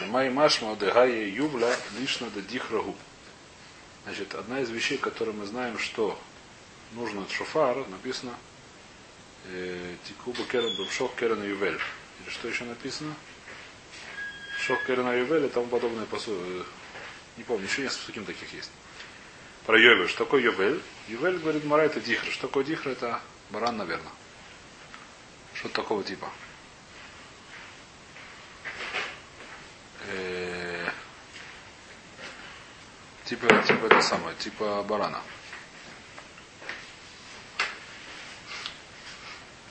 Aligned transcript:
Лемай 0.00 0.30
машма 0.30 0.76
дегая 0.76 1.26
ювля 1.26 1.74
лишна 1.98 2.28
да 2.34 2.40
дихрагу. 2.40 2.94
Значит, 4.04 4.34
одна 4.34 4.60
из 4.60 4.70
вещей, 4.70 4.96
которые 4.98 5.34
мы 5.34 5.46
знаем, 5.46 5.78
что 5.78 6.18
нужно 6.92 7.22
от 7.22 7.30
шофар, 7.30 7.76
написано 7.88 8.34
э, 9.46 9.96
Тикуба 10.06 10.44
Керен 10.44 10.76
Бамшох 10.78 11.14
Керен 11.16 11.42
Ювель. 11.42 11.78
Или 12.20 12.30
что 12.30 12.48
еще 12.48 12.64
написано? 12.64 13.14
Шох 14.60 14.84
Керен 14.86 15.06
Ювель 15.10 15.46
и 15.46 15.48
тому 15.48 15.66
подобное 15.66 16.06
посу. 16.06 16.32
э, 16.34 16.64
Не 17.36 17.44
помню, 17.44 17.66
еще 17.66 17.82
несколько 17.82 18.06
таким 18.06 18.24
таких 18.24 18.52
есть. 18.54 18.70
Про 19.66 19.78
Йовель. 19.78 20.08
Что 20.08 20.24
такое 20.24 20.42
Йовель? 20.42 20.80
Ювель, 21.08 21.38
говорит 21.38 21.64
Мара, 21.64 21.84
это 21.84 22.00
дихра. 22.00 22.30
Что 22.30 22.46
такое 22.48 22.64
дихра? 22.64 22.90
Это 22.90 23.20
баран, 23.50 23.76
наверное. 23.76 24.12
Что-то 25.54 25.74
такого 25.74 26.02
типа. 26.04 26.30
Э, 30.08 30.48
Типа, 33.28 33.46
типа 33.66 33.84
это 33.84 34.00
самое, 34.00 34.34
типа 34.36 34.82
барана. 34.88 35.20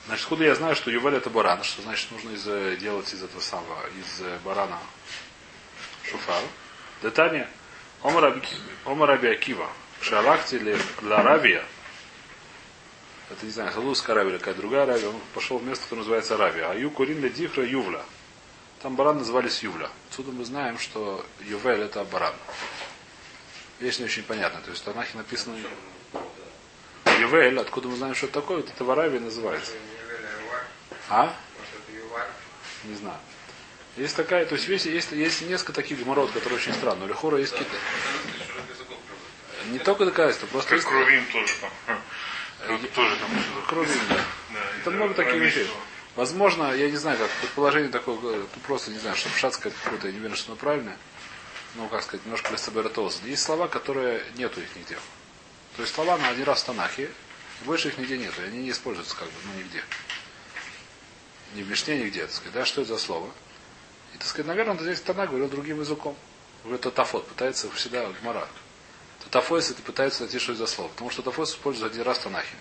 Значит, 0.06 0.22
откуда 0.22 0.44
я 0.44 0.54
знаю, 0.54 0.76
что 0.76 0.92
ювель 0.92 1.16
это 1.16 1.28
баран, 1.28 1.64
что 1.64 1.82
значит 1.82 2.08
нужно 2.12 2.30
из, 2.30 2.78
делать 2.78 3.12
из 3.12 3.20
этого 3.20 3.40
самого, 3.40 3.84
из 4.00 4.20
э, 4.20 4.38
барана 4.44 4.78
шуфар. 6.04 6.40
Детание. 7.02 7.48
Омараби 8.04 9.26
Акива. 9.26 9.68
Шалахти 10.02 10.54
или 10.54 10.78
Ларавия. 11.02 11.64
Это 13.28 13.44
не 13.44 13.50
знаю, 13.50 13.72
Халузская 13.72 14.14
Аравия 14.14 14.30
или 14.30 14.38
какая-то 14.38 14.60
другая 14.60 14.84
Аравия. 14.84 15.08
Он 15.08 15.20
пошел 15.34 15.58
в 15.58 15.64
место, 15.64 15.82
которое 15.82 16.02
называется 16.02 16.36
Аравия. 16.36 16.70
А 16.70 16.74
Ю 16.76 16.92
Курин 16.92 17.18
для 17.18 17.28
Дихра 17.28 17.66
Ювля. 17.66 18.04
Там 18.82 18.94
баран 18.94 19.18
назывались 19.18 19.62
Ювля. 19.62 19.90
Отсюда 20.10 20.30
мы 20.30 20.44
знаем, 20.44 20.78
что 20.78 21.24
Ювель 21.40 21.80
это 21.82 22.04
баран. 22.04 22.34
Вещь 23.80 23.98
не 23.98 24.04
очень 24.04 24.22
понятна. 24.22 24.60
То 24.60 24.70
есть 24.70 24.82
в 24.82 24.84
Танахе 24.84 25.16
написано 25.18 25.56
Ювель, 27.18 27.58
откуда 27.58 27.88
мы 27.88 27.96
знаем, 27.96 28.14
что 28.14 28.26
это 28.26 28.40
такое, 28.40 28.58
вот 28.58 28.68
это 28.68 28.84
в 28.84 28.90
Аравии 28.90 29.18
называется. 29.18 29.72
А? 31.08 31.34
Не 32.84 32.94
знаю. 32.94 33.18
Есть 33.96 34.14
такая, 34.14 34.46
то 34.46 34.54
есть 34.54 34.68
есть, 34.68 34.86
есть, 34.86 35.10
есть 35.10 35.42
несколько 35.42 35.72
таких 35.72 35.98
геморрот, 35.98 36.30
которые 36.30 36.58
очень 36.60 36.72
странные. 36.72 37.06
У 37.06 37.08
Лехора 37.08 37.38
есть 37.38 37.52
какие-то. 37.52 37.76
Не 39.70 39.80
только 39.80 40.04
доказательства, 40.04 40.46
просто 40.46 40.70
Как 40.70 40.76
есть 40.78 40.88
кровин 40.88 41.24
тоже 41.32 41.52
там. 41.60 41.98
Тоже 42.68 43.16
там 43.16 43.30
что-то. 43.40 43.66
крови. 43.66 43.90
да. 44.08 44.14
Да, 44.14 44.60
Это 44.80 44.90
много 44.92 45.14
таких 45.14 45.34
вещей. 45.34 45.68
Возможно, 46.18 46.72
я 46.74 46.90
не 46.90 46.96
знаю, 46.96 47.16
как 47.16 47.30
предположение 47.40 47.92
такое, 47.92 48.18
ну, 48.18 48.44
просто 48.66 48.90
не 48.90 48.98
знаю, 48.98 49.14
что 49.14 49.28
шат 49.28 49.54
сказать 49.54 49.78
какое-то, 49.84 50.08
я 50.08 50.12
не 50.12 50.18
уверен, 50.18 50.34
что 50.34 50.50
оно 50.50 50.56
правильное. 50.58 50.96
Ну, 51.76 51.88
как 51.88 52.02
сказать, 52.02 52.26
немножко 52.26 52.52
лесобератоз. 52.52 53.20
Есть 53.22 53.44
слова, 53.44 53.68
которые 53.68 54.24
нету 54.36 54.60
их 54.60 54.74
нигде. 54.74 54.98
То 55.76 55.82
есть 55.82 55.94
слова 55.94 56.18
на 56.18 56.30
один 56.30 56.42
раз 56.42 56.62
в 56.62 56.66
Танахе, 56.66 57.08
больше 57.66 57.86
их 57.86 57.98
нигде 57.98 58.18
нету, 58.18 58.42
они 58.44 58.58
не 58.58 58.70
используются 58.70 59.14
как 59.14 59.28
бы, 59.28 59.34
ну, 59.44 59.60
нигде. 59.60 59.84
Ни 61.54 61.62
в 61.62 61.70
Мишне, 61.70 61.96
нигде, 61.96 62.22
так 62.22 62.32
сказать, 62.32 62.52
да, 62.52 62.64
что 62.64 62.80
это 62.80 62.94
за 62.94 62.98
слово? 62.98 63.30
И, 64.12 64.18
так 64.18 64.26
сказать, 64.26 64.48
наверное, 64.48 64.74
он 64.74 64.80
здесь 64.80 65.00
Танах 65.00 65.28
говорил 65.28 65.48
другим 65.48 65.78
языком. 65.78 66.16
Говорит, 66.64 66.80
татафот, 66.80 67.28
пытается 67.28 67.70
всегда 67.70 68.10
гмара. 68.22 68.48
Татафойс 69.22 69.70
это 69.70 69.82
пытается 69.82 70.22
найти, 70.22 70.40
что 70.40 70.50
это 70.50 70.62
за 70.62 70.66
слово. 70.66 70.88
Потому 70.88 71.10
что 71.10 71.22
татафойс 71.22 71.50
используется 71.50 71.94
один 71.94 72.04
раз 72.04 72.18
в 72.18 72.22
Танахе. 72.24 72.56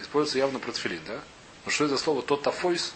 Используется 0.00 0.38
явно 0.38 0.60
про 0.60 0.70
тфилин, 0.70 1.02
да? 1.08 1.20
Но 1.70 1.72
что 1.72 1.84
это 1.84 1.96
за 1.96 2.02
слово 2.02 2.22
тот 2.22 2.42
тафойс? 2.42 2.92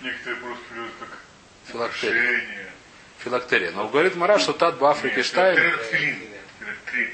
Некоторые 0.00 0.40
просто 0.42 0.62
берут 0.72 0.92
как 1.00 1.18
Филактерия. 1.66 2.70
Филактерия. 3.18 3.72
Но 3.72 3.88
говорит 3.88 4.14
Мара, 4.14 4.38
что 4.38 4.52
тат 4.52 4.78
в 4.78 4.84
Африке 4.84 5.24
три. 5.24 7.12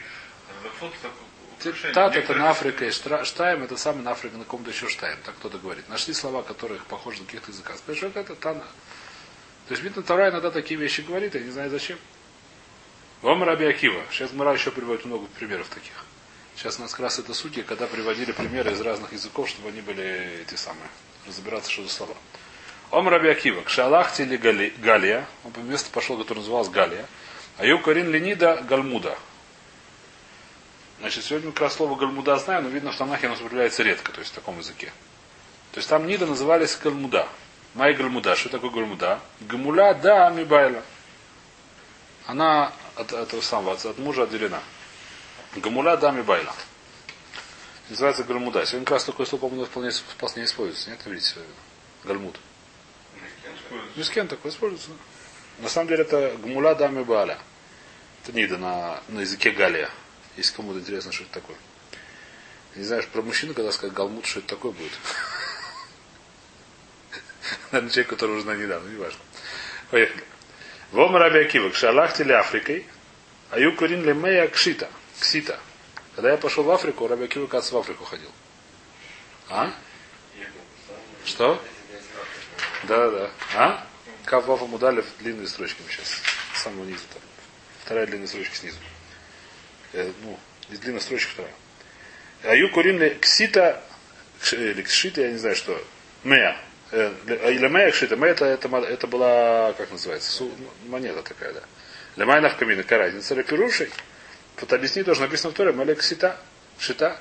А. 1.62 1.92
Тат 1.94 2.14
это 2.14 2.34
на 2.34 2.50
Африке, 2.50 2.90
штайм 2.90 3.62
это 3.62 3.78
самый 3.78 4.02
на 4.02 4.10
Африке, 4.10 4.36
на 4.36 4.44
ком-то 4.44 4.70
еще 4.70 4.86
штайм. 4.86 5.18
Так 5.24 5.34
кто-то 5.36 5.56
говорит. 5.56 5.88
Нашли 5.88 6.12
слова, 6.12 6.42
которые 6.42 6.78
похожи 6.90 7.20
на 7.20 7.24
каких-то 7.24 7.50
языках. 7.50 7.78
Что 7.94 8.08
это 8.08 8.36
тана. 8.36 8.66
То 9.66 9.72
есть 9.72 9.82
видно, 9.82 10.02
Тара 10.02 10.28
иногда 10.28 10.50
такие 10.50 10.78
вещи 10.78 11.00
говорит, 11.00 11.34
я 11.34 11.40
не 11.40 11.50
знаю 11.50 11.70
зачем. 11.70 11.98
Вам 13.22 13.42
Раби 13.42 13.64
Акива. 13.64 14.02
Сейчас 14.10 14.34
Мара 14.34 14.52
еще 14.52 14.70
приводит 14.70 15.06
много 15.06 15.26
примеров 15.38 15.70
таких. 15.70 16.04
Сейчас 16.56 16.78
у 16.78 16.82
нас 16.82 16.92
как 16.92 17.00
раз 17.00 17.18
это 17.18 17.34
сути, 17.34 17.62
когда 17.62 17.86
приводили 17.86 18.32
примеры 18.32 18.72
из 18.72 18.80
разных 18.80 19.12
языков, 19.12 19.48
чтобы 19.48 19.68
они 19.68 19.82
были 19.82 20.42
эти 20.42 20.54
самые, 20.54 20.88
разбираться, 21.26 21.70
что 21.70 21.82
за 21.82 21.90
слова. 21.90 22.14
Ом 22.90 23.08
Раби 23.08 23.28
Акива, 23.28 23.60
к 23.62 23.68
Шалахте 23.68 24.22
или 24.22 24.36
Гали- 24.36 24.72
Галия, 24.78 25.26
он 25.44 25.50
по 25.52 25.58
месту 25.58 25.90
пошел, 25.90 26.16
которое 26.16 26.40
называлось 26.40 26.68
Галия, 26.68 27.04
а 27.58 27.66
Ю 27.66 27.78
Карин 27.80 28.10
Ленида 28.10 28.62
Гальмуда. 28.68 29.18
Значит, 31.00 31.24
сегодня 31.24 31.52
как 31.52 31.62
раз 31.62 31.74
слово 31.74 31.94
Гальмуда 31.96 32.36
знаем, 32.36 32.64
но 32.64 32.70
видно, 32.70 32.90
что 32.90 33.04
в 33.04 33.06
Танахе 33.08 33.26
оно 33.26 33.34
употребляется 33.36 33.82
редко, 33.82 34.12
то 34.12 34.20
есть 34.20 34.32
в 34.32 34.34
таком 34.34 34.58
языке. 34.58 34.92
То 35.72 35.78
есть 35.78 35.90
там 35.90 36.06
Нида 36.06 36.24
назывались 36.26 36.76
Гальмуда. 36.76 37.28
Май 37.74 37.92
Гальмуда. 37.92 38.34
Что 38.34 38.48
такое 38.48 38.70
Гальмуда? 38.70 39.20
Гамуля 39.40 39.92
да 39.92 40.28
Амибайла. 40.28 40.82
Она 42.26 42.72
от 42.94 43.12
этого 43.12 43.42
самого, 43.42 43.74
от 43.74 43.98
мужа 43.98 44.22
отделена. 44.22 44.62
Гамуля 45.56 45.96
да 45.96 46.10
Амибайла. 46.10 46.54
Называется 47.88 48.24
Гальмуда. 48.24 48.66
Сегодня 48.66 48.84
как 48.84 48.94
раз 48.94 49.04
такое 49.04 49.26
слово, 49.26 49.42
по-моему, 49.42 49.64
вполне, 49.64 49.90
вполне 49.90 50.44
используется. 50.44 50.90
Нет, 50.90 51.00
видите, 51.06 51.36
Гальмуд. 52.04 52.38
Мискен 53.94 54.28
такой 54.28 54.50
используется. 54.50 54.90
На 55.60 55.68
самом 55.68 55.88
деле 55.88 56.02
это 56.02 56.36
Гмула 56.42 56.74
Дами 56.74 57.02
Бааля. 57.02 57.38
Это 58.22 58.32
Нида 58.32 58.58
на, 58.58 59.00
на 59.08 59.20
языке 59.20 59.50
Галия. 59.50 59.88
Если 60.36 60.54
кому-то 60.54 60.80
интересно, 60.80 61.12
что 61.12 61.24
это 61.24 61.34
такое. 61.34 61.56
Не 62.74 62.84
знаешь, 62.84 63.06
про 63.06 63.22
мужчину, 63.22 63.54
когда 63.54 63.72
сказать 63.72 63.94
Галмут, 63.94 64.26
что 64.26 64.40
это 64.40 64.48
такое 64.48 64.72
будет. 64.72 64.92
Наверное, 67.72 67.90
человек, 67.90 68.10
который 68.10 68.32
уже 68.32 68.42
знает 68.42 68.60
недавно, 68.60 68.88
не 68.88 68.96
важно. 68.96 69.20
Поехали. 69.90 70.24
Вом 70.92 71.16
Раби 71.16 71.38
Акива, 71.38 71.72
Шалахти 71.72 72.22
ли 72.22 72.32
Африкой, 72.32 72.86
а 73.50 73.58
Юкурин 73.58 74.04
ли 74.04 74.12
Мея 74.12 74.48
Кшита, 74.48 74.88
Ксита. 75.20 75.58
Когда 76.14 76.30
я 76.30 76.36
пошел 76.36 76.64
в 76.64 76.70
Африку, 76.70 77.06
Раби 77.08 77.24
Акива, 77.24 77.46
кажется, 77.46 77.74
в 77.74 77.78
Африку 77.78 78.04
ходил. 78.04 78.30
А? 79.48 79.72
Что? 81.24 81.62
Да, 82.84 83.10
да. 83.10 83.30
А? 83.54 83.86
Кав 84.24 84.46
Вафа 84.46 84.64
Мудалев 84.66 85.04
длинными 85.20 85.46
строчками 85.46 85.88
сейчас. 85.90 86.20
С 86.54 86.62
самого 86.62 86.84
низу 86.84 87.04
там. 87.12 87.22
Вторая 87.84 88.06
длинная 88.06 88.26
строчка 88.26 88.56
снизу. 88.56 88.78
Э, 89.92 90.10
ну, 90.22 90.38
из 90.70 90.78
длинной 90.80 91.00
строчки 91.00 91.30
вторая. 91.30 91.52
Аю 92.44 92.70
курим 92.72 92.98
ксита, 93.20 93.82
кш- 94.40 94.56
или 94.72 94.82
кшита, 94.82 95.20
я 95.22 95.30
не 95.32 95.38
знаю 95.38 95.54
что. 95.54 95.80
Мея. 96.24 96.56
Э, 96.92 97.12
ле- 97.26 97.54
Или 97.54 97.68
мея 97.68 97.90
кшита. 97.90 98.16
Мея 98.16 98.32
это, 98.32 98.44
это, 98.46 98.68
это 98.78 99.06
была, 99.06 99.72
как 99.74 99.90
называется, 99.90 100.30
су- 100.32 100.52
монета 100.86 101.22
такая, 101.22 101.52
да. 101.52 101.62
Лемайна 102.16 102.48
в 102.48 102.56
камине, 102.56 102.82
какая 102.82 102.98
разница? 103.00 103.34
Репирушей. 103.34 103.90
Вот 104.60 104.72
объясни 104.72 105.02
тоже 105.02 105.20
написано 105.20 105.52
в 105.52 105.56
Торе, 105.56 105.72
Мале 105.72 105.94
ксита, 105.94 106.38
кшита. 106.78 107.18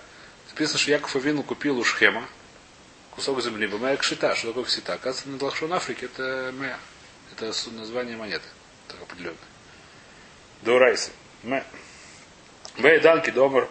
Написано, 0.50 0.80
что 0.80 0.92
Яков 0.92 1.16
Авину 1.16 1.44
купил 1.44 1.78
у 1.78 1.84
Шхема 1.84 2.28
кусок 3.16 3.42
земли, 3.42 3.68
бамая 3.68 3.98
кшита. 3.98 4.36
Что 4.36 4.50
такое 4.50 4.66
ксита? 4.66 4.94
Оказывается, 4.94 5.30
на 5.30 5.44
Лахшон 5.44 5.74
Африке 5.74 6.06
это 6.06 6.54
мея. 6.54 6.78
Это 7.32 7.52
название 7.72 8.18
монеты. 8.18 8.46
Так 8.88 9.02
определенно. 9.02 9.38
До 10.62 10.78
Райса. 10.78 11.12
Ме. 11.44 11.64
Мея 12.78 13.00
данки 13.00 13.30
домар. 13.30 13.70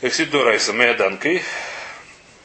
Эксид 0.00 0.30
до 0.30 0.44
Райса. 0.44 0.72
Мея 0.72 0.94
данкой. 0.94 1.42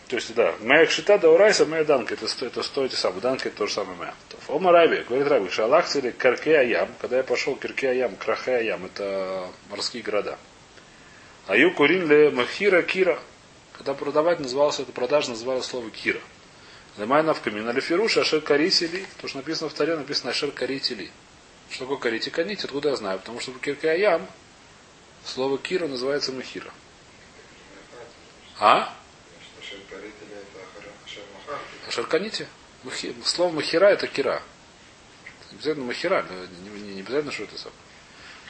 То 0.08 0.16
есть, 0.16 0.34
да, 0.36 0.56
Мея 0.62 0.86
кшита 0.86 1.18
до 1.18 1.38
Райса, 1.38 1.66
мея 1.66 1.84
данка. 1.84 2.14
Это 2.14 2.28
стоит, 2.30 2.54
это 2.54 2.64
стоит 2.64 2.92
те 2.92 2.98
самые. 2.98 3.22
Данки 3.22 3.48
это 3.48 3.58
то 3.58 3.68
же 3.68 3.74
самое 3.74 3.98
мея. 4.00 4.14
Ома 4.48 4.72
Раби, 4.72 5.04
говорит 5.08 5.28
Раби, 5.28 5.50
шалах 5.50 5.86
цели 5.88 6.12
Карке. 6.12 6.88
Когда 7.02 7.18
я 7.18 7.24
пошел 7.24 7.58
Кирке 7.58 7.90
Аям, 7.90 8.16
Крахе 8.16 8.56
Аям, 8.56 8.86
это 8.86 9.50
морские 9.70 10.04
города. 10.04 10.38
Аю 11.48 11.74
Курин 11.74 12.08
ле 12.08 12.30
Махира 12.30 12.82
Кира. 12.84 13.20
Когда 13.74 13.94
продавать 13.94 14.40
назывался, 14.40 14.84
это 14.84 14.94
продажа 14.94 15.30
называлось 15.30 15.66
слово 15.66 15.90
Кира. 15.92 16.22
Лемайна 16.98 17.34
в 17.34 17.42
камин. 17.42 17.68
Алифируш, 17.68 18.18
Ашер 18.18 18.42
Каритили. 18.42 19.06
То, 19.22 19.28
что 19.28 19.38
написано 19.38 19.70
в 19.70 19.74
таре, 19.74 19.98
написано 19.98 20.32
Ашер 20.32 20.52
Каритили. 20.52 21.12
Что 21.70 21.84
такое 21.84 21.98
Карити? 21.98 22.30
Канить, 22.30 22.64
откуда 22.64 22.90
я 22.90 22.96
знаю? 22.96 23.20
Потому 23.20 23.42
что 23.42 23.52
в 23.52 23.60
Кирке 23.60 23.92
Аям 23.92 24.26
слово 25.26 25.58
Кира 25.58 25.88
называется 25.88 26.32
Махира. 26.32 26.72
А? 28.60 28.94
Ашер 31.98 32.06
Каните? 32.08 32.48
Махи- 32.84 33.16
Слово 33.26 33.54
Махира 33.54 33.86
это 33.86 34.06
Кира. 34.08 34.44
Не 35.50 35.56
обязательно 35.56 35.86
Махира, 35.86 36.26
не, 36.64 36.70
не- 36.80 36.94
не 36.96 37.02
обязательно, 37.02 37.32
что 37.32 37.44
это 37.44 37.58
сам. 37.58 37.72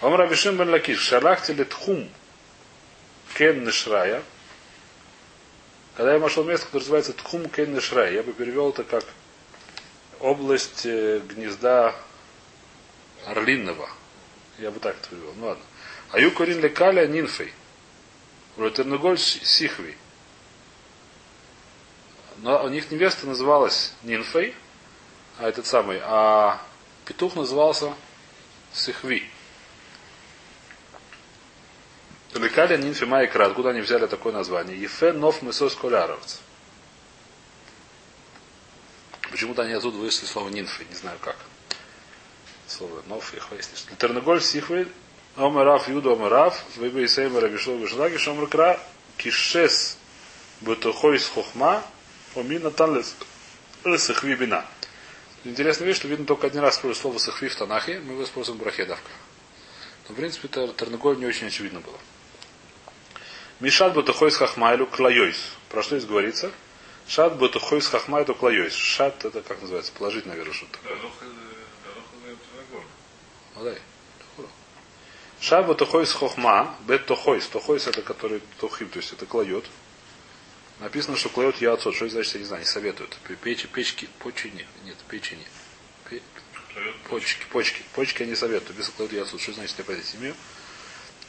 Ом 0.01 0.15
Рабишин 0.15 0.57
бен 0.57 0.69
Лакиш, 0.69 0.99
шалахти 0.99 1.53
тхум 1.63 2.09
кен 3.35 3.63
нешрая. 3.63 4.21
Когда 5.95 6.13
я 6.13 6.19
нашел 6.19 6.44
место, 6.44 6.65
которое 6.65 6.83
называется 6.83 7.13
Тхум 7.13 7.49
кен 7.49 7.73
нешрая, 7.73 8.11
я 8.11 8.21
бы 8.21 8.31
перевел 8.33 8.69
это 8.69 8.83
как 8.83 9.03
область 10.19 10.85
э, 10.85 11.19
гнезда 11.19 11.95
орлиного. 13.25 13.89
Я 14.59 14.69
бы 14.71 14.79
так 14.79 14.95
это 14.97 15.09
перевел. 15.09 15.33
Ну 15.38 15.47
ладно. 15.47 15.63
А 16.11 16.19
юкурин 16.19 16.59
лекаля 16.59 17.07
нинфой. 17.07 17.51
Ротерноголь 18.57 19.17
сихви. 19.17 19.97
Но 22.38 22.63
у 22.63 22.69
них 22.69 22.92
невеста 22.92 23.25
называлась 23.25 23.94
Нинфой, 24.04 24.54
а 25.39 25.48
этот 25.48 25.66
самый, 25.66 26.00
а 26.04 26.62
петух 27.06 27.36
назывался 27.36 27.94
Сихви. 28.74 29.30
Лекали 32.34 32.78
Нинфи 32.78 33.06
Майкрат. 33.06 33.50
Откуда 33.50 33.69
они 33.69 33.81
взяли 33.81 34.06
такое 34.06 34.34
название? 34.34 34.80
Ефе 34.80 35.12
Нов 35.13 35.42
Месос 35.42 35.75
Коляровц. 35.75 36.38
Почему-то 39.31 39.63
они 39.63 39.74
оттуда 39.74 39.98
вышли 39.98 40.25
слово 40.25 40.50
Нинфи, 40.50 40.86
не 40.89 40.95
знаю 40.95 41.18
как. 41.19 41.38
Слово 42.68 43.01
Нов 43.07 43.34
и 43.34 43.39
Хвейстиш. 43.39 43.86
Терноголь 43.98 44.42
Сихви 44.42 44.88
Омерав 45.36 45.88
Юда 45.88 46.13
Омерав, 46.13 46.63
Выбе 46.78 47.04
и 47.04 47.07
Сейма 47.07 47.39
Рабишло 47.42 47.78
Бешлаги, 47.78 48.18
Шомркра, 48.18 48.80
Кишес 49.18 49.98
Бутухой 50.62 51.19
с 51.19 51.28
Хохма, 51.28 51.84
Омина 52.38 52.69
Танлес 52.69 53.16
Сахви 53.98 54.36
Бина. 54.36 54.66
Интересная 55.44 55.88
вещь, 55.88 55.98
что 55.98 56.07
видно 56.07 56.25
только 56.25 56.48
один 56.48 56.62
раз 56.62 56.75
использует 56.75 57.01
слово 57.01 57.18
Сахви 57.18 57.48
в 57.48 57.56
Танахе, 57.56 58.00
мы 58.00 58.13
его 58.13 58.24
используем 58.24 58.60
в 58.60 58.62
Брахедавка. 58.62 59.10
Но, 60.07 60.13
в 60.13 60.18
принципе, 60.18 60.48
это 60.48 60.68
Тарнаголь 60.68 61.18
не 61.18 61.25
очень 61.25 61.48
очевидно 61.48 61.80
было. 61.80 61.98
Мишат 63.60 63.94
Бутухой 63.94 64.31
с 64.31 64.38
Хахмайлю 64.38 64.86
Клайойс. 64.86 65.38
Про 65.69 65.81
что 65.81 65.98
здесь 65.98 66.07
говорится? 66.07 66.51
Шат 67.07 67.38
Бутухой 67.38 67.81
с 67.81 67.88
Хахмайлю 67.88 68.36
Клайойс. 68.36 68.74
Шат 68.74 69.25
это 69.25 69.42
как 69.42 69.62
называется? 69.62 69.92
Положить, 69.94 70.25
наверное, 70.25 70.54
что-то. 70.54 70.78
Дай. 73.63 73.78
Шаба 75.39 75.75
тухойс 75.75 76.12
хохма, 76.12 76.75
бет 76.88 77.06
тухойс. 77.06 77.48
Тухойс 77.48 77.88
это 77.88 78.01
который 78.01 78.42
тухим, 78.60 78.89
то 78.89 78.98
есть 78.98 79.13
это 79.13 79.25
клает. 79.25 79.66
Написано, 80.79 81.18
что 81.18 81.29
клает 81.29 81.57
яцот. 81.57 81.95
Что 81.95 82.06
это 82.06 82.13
значит, 82.13 82.33
я 82.33 82.39
не 82.39 82.45
знаю, 82.45 82.62
не 82.62 82.68
советуют. 82.68 83.18
Печи, 83.41 83.68
печки, 83.68 84.07
почени. 84.19 84.68
Нет, 84.85 84.97
печени. 85.07 85.45
Пе... 86.09 86.21
Почки, 87.09 87.45
почки. 87.50 87.81
Почки 87.94 88.24
они 88.24 88.35
советуют. 88.35 88.77
Без 88.77 88.89
клают 88.89 89.13
яцот. 89.13 89.41
Что 89.41 89.53
значит, 89.53 89.75
я 89.77 89.83
понять 89.83 90.15
имею. 90.19 90.35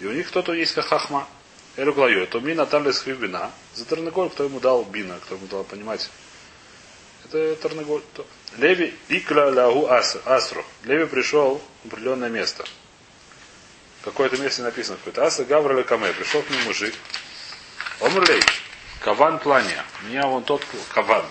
И 0.00 0.06
у 0.06 0.12
них 0.12 0.29
кто-то 0.29 0.53
есть 0.53 0.75
как 0.75 0.87
хахма. 0.87 1.29
Элю 1.77 1.95
клает. 1.95 2.31
То 2.31 2.41
ми 2.41 2.55
наталли 2.55 2.93
бина. 3.15 3.50
За 3.75 3.85
Тарнаголь, 3.85 4.31
кто 4.31 4.45
ему 4.45 4.61
дал 4.61 4.85
бина, 4.85 5.19
кто 5.25 5.37
ему 5.37 5.47
дал 5.47 5.65
понимать. 5.65 6.11
Это 7.25 7.56
Тарнаголь. 7.56 8.03
Леви 8.59 8.95
икла 9.09 9.50
лагу 9.50 9.89
асру. 9.89 10.65
Леви 10.85 11.06
пришел 11.06 11.62
в 11.85 11.87
определенное 11.89 12.29
место 12.29 12.65
какое-то 14.11 14.37
месте 14.39 14.62
написано 14.62 14.97
какое-то. 14.99 15.27
Аса 15.27 15.45
Гавраля 15.45 15.83
Каме. 15.83 16.12
Пришел 16.12 16.43
к 16.43 16.50
нему 16.50 16.65
мужик. 16.65 16.95
Омрлей. 18.00 18.43
Каван 19.00 19.39
плания. 19.39 19.85
Меня 20.03 20.27
вон 20.27 20.45
тот 20.45 20.62
каван. 20.93 21.25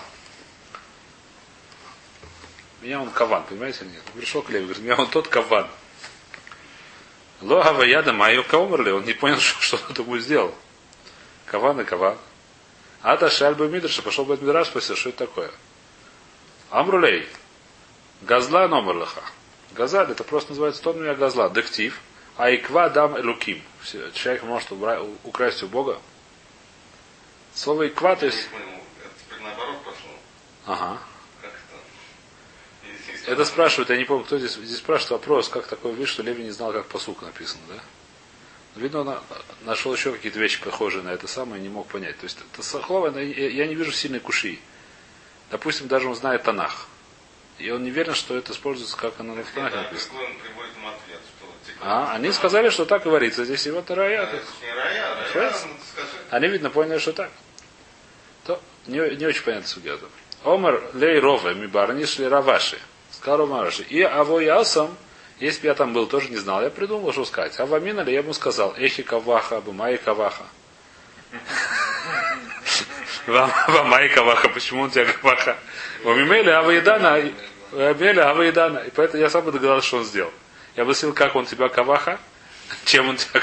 Меня 2.80 3.00
он 3.00 3.10
каван, 3.10 3.44
понимаете 3.44 3.84
нет? 3.84 4.02
Пришел 4.14 4.42
к 4.42 4.50
Леви, 4.50 4.64
говорит, 4.64 4.82
меня 4.82 4.96
он 4.96 5.08
тот 5.08 5.28
каван. 5.28 5.68
Логава 7.40 7.82
яда 7.82 8.12
майо 8.12 8.42
каумерли. 8.42 8.90
Он 8.90 9.04
не 9.04 9.12
понял, 9.12 9.38
что, 9.40 9.60
что 9.60 9.76
он 9.88 9.94
такое 9.94 10.20
сделал. 10.20 10.54
Каван 11.46 11.80
и 11.80 11.84
каван. 11.84 12.16
Ада 13.02 13.30
шальба 13.30 13.66
мидраша. 13.68 14.02
Пошел 14.02 14.24
бы 14.24 14.36
Мидраш, 14.36 14.68
спросил, 14.68 14.96
что 14.96 15.10
это 15.10 15.26
такое. 15.26 15.50
Амрулей. 16.70 17.26
Газла 18.22 18.66
номерлаха. 18.66 19.22
Газаль, 19.72 20.10
это 20.10 20.24
просто 20.24 20.50
называется 20.50 20.82
тот 20.82 20.96
меня 20.96 21.14
газла. 21.14 21.50
Дектив. 21.50 21.98
Айква 22.36 22.88
дам 22.88 23.18
элуким. 23.18 23.62
Человек 24.14 24.42
может 24.42 24.72
украсть 25.24 25.62
у 25.62 25.68
Бога. 25.68 25.98
Слово 27.54 27.88
иква, 27.88 28.16
то 28.16 28.26
есть... 28.26 28.48
Ага. 30.66 30.98
Это 33.26 33.44
спрашивают, 33.44 33.90
я 33.90 33.96
не 33.96 34.04
помню, 34.04 34.24
кто 34.24 34.38
здесь, 34.38 34.54
здесь 34.54 34.78
спрашивает 34.78 35.10
вопрос, 35.12 35.48
как 35.48 35.66
такое 35.66 35.92
вышло, 35.92 36.06
что 36.06 36.22
Леви 36.22 36.44
не 36.44 36.50
знал, 36.50 36.72
как 36.72 36.86
посук 36.86 37.22
написано, 37.22 37.60
да? 37.68 37.80
Видно, 38.76 39.00
он 39.00 39.20
нашел 39.62 39.92
еще 39.92 40.12
какие-то 40.12 40.38
вещи, 40.38 40.62
похожие 40.62 41.02
на 41.02 41.10
это 41.10 41.26
самое, 41.26 41.60
не 41.60 41.68
мог 41.68 41.88
понять. 41.88 42.16
То 42.18 42.24
есть, 42.24 42.38
это 42.52 42.62
слово, 42.62 43.18
я 43.18 43.66
не 43.66 43.74
вижу 43.74 43.92
сильной 43.92 44.20
куши. 44.20 44.60
Допустим, 45.50 45.88
даже 45.88 46.08
он 46.08 46.14
знает 46.14 46.44
Танах. 46.44 46.86
И 47.58 47.70
он 47.70 47.82
не 47.82 47.90
верен, 47.90 48.14
что 48.14 48.36
это 48.36 48.52
используется, 48.52 48.96
как 48.96 49.18
оно 49.18 49.34
в 49.34 49.50
Танахе 49.50 49.76
написано. 49.76 50.20
А, 51.80 52.14
они 52.14 52.30
сказали, 52.32 52.70
что 52.70 52.84
так 52.84 53.02
говорится. 53.02 53.44
Здесь 53.44 53.66
его 53.66 53.82
тарая. 55.32 55.52
Они, 56.30 56.48
видно, 56.48 56.70
поняли, 56.70 56.98
что 56.98 57.12
так. 57.12 57.30
То 58.44 58.60
не, 58.86 58.98
не 59.16 59.26
очень 59.26 59.42
понятно 59.42 59.68
судья. 59.68 59.96
Омар 60.44 60.82
лей 60.94 61.18
рове 61.18 61.54
ми 61.54 61.66
барниш 61.66 62.18
ли 62.18 62.26
раваши. 62.26 62.78
Сказал 63.10 63.38
Ромараши. 63.38 63.82
И 63.82 64.02
аво 64.02 64.40
ясам, 64.40 64.96
если 65.40 65.62
бы 65.62 65.66
я 65.68 65.74
там 65.74 65.92
был, 65.92 66.06
тоже 66.06 66.28
не 66.30 66.36
знал, 66.36 66.62
я 66.62 66.70
придумал, 66.70 67.12
что 67.12 67.24
сказать. 67.24 67.58
А 67.58 67.66
вамина 67.66 68.02
ли 68.02 68.12
я 68.12 68.20
ему 68.20 68.32
сказал, 68.32 68.74
эхи 68.76 69.02
каваха, 69.02 69.60
бумаи 69.60 69.96
каваха. 69.96 70.44
Вамай 73.26 74.08
каваха, 74.08 74.48
почему 74.48 74.84
у 74.84 74.88
тебя 74.88 75.06
каваха? 75.06 75.56
Вамимели 76.04 76.50
аваидана, 76.50 77.32
Вамимели 77.72 78.20
аваидана. 78.20 78.78
И 78.78 78.90
поэтому 78.90 79.22
я 79.22 79.30
сам 79.30 79.44
бы 79.44 79.52
догадался, 79.52 79.86
что 79.86 79.98
он 79.98 80.04
сделал. 80.04 80.32
Я 80.76 80.84
бы 80.84 80.94
спросил, 80.94 81.14
как 81.14 81.34
он 81.34 81.44
тебя 81.44 81.68
каваха, 81.68 82.18
чем 82.84 83.08
он 83.08 83.16
тебя 83.16 83.40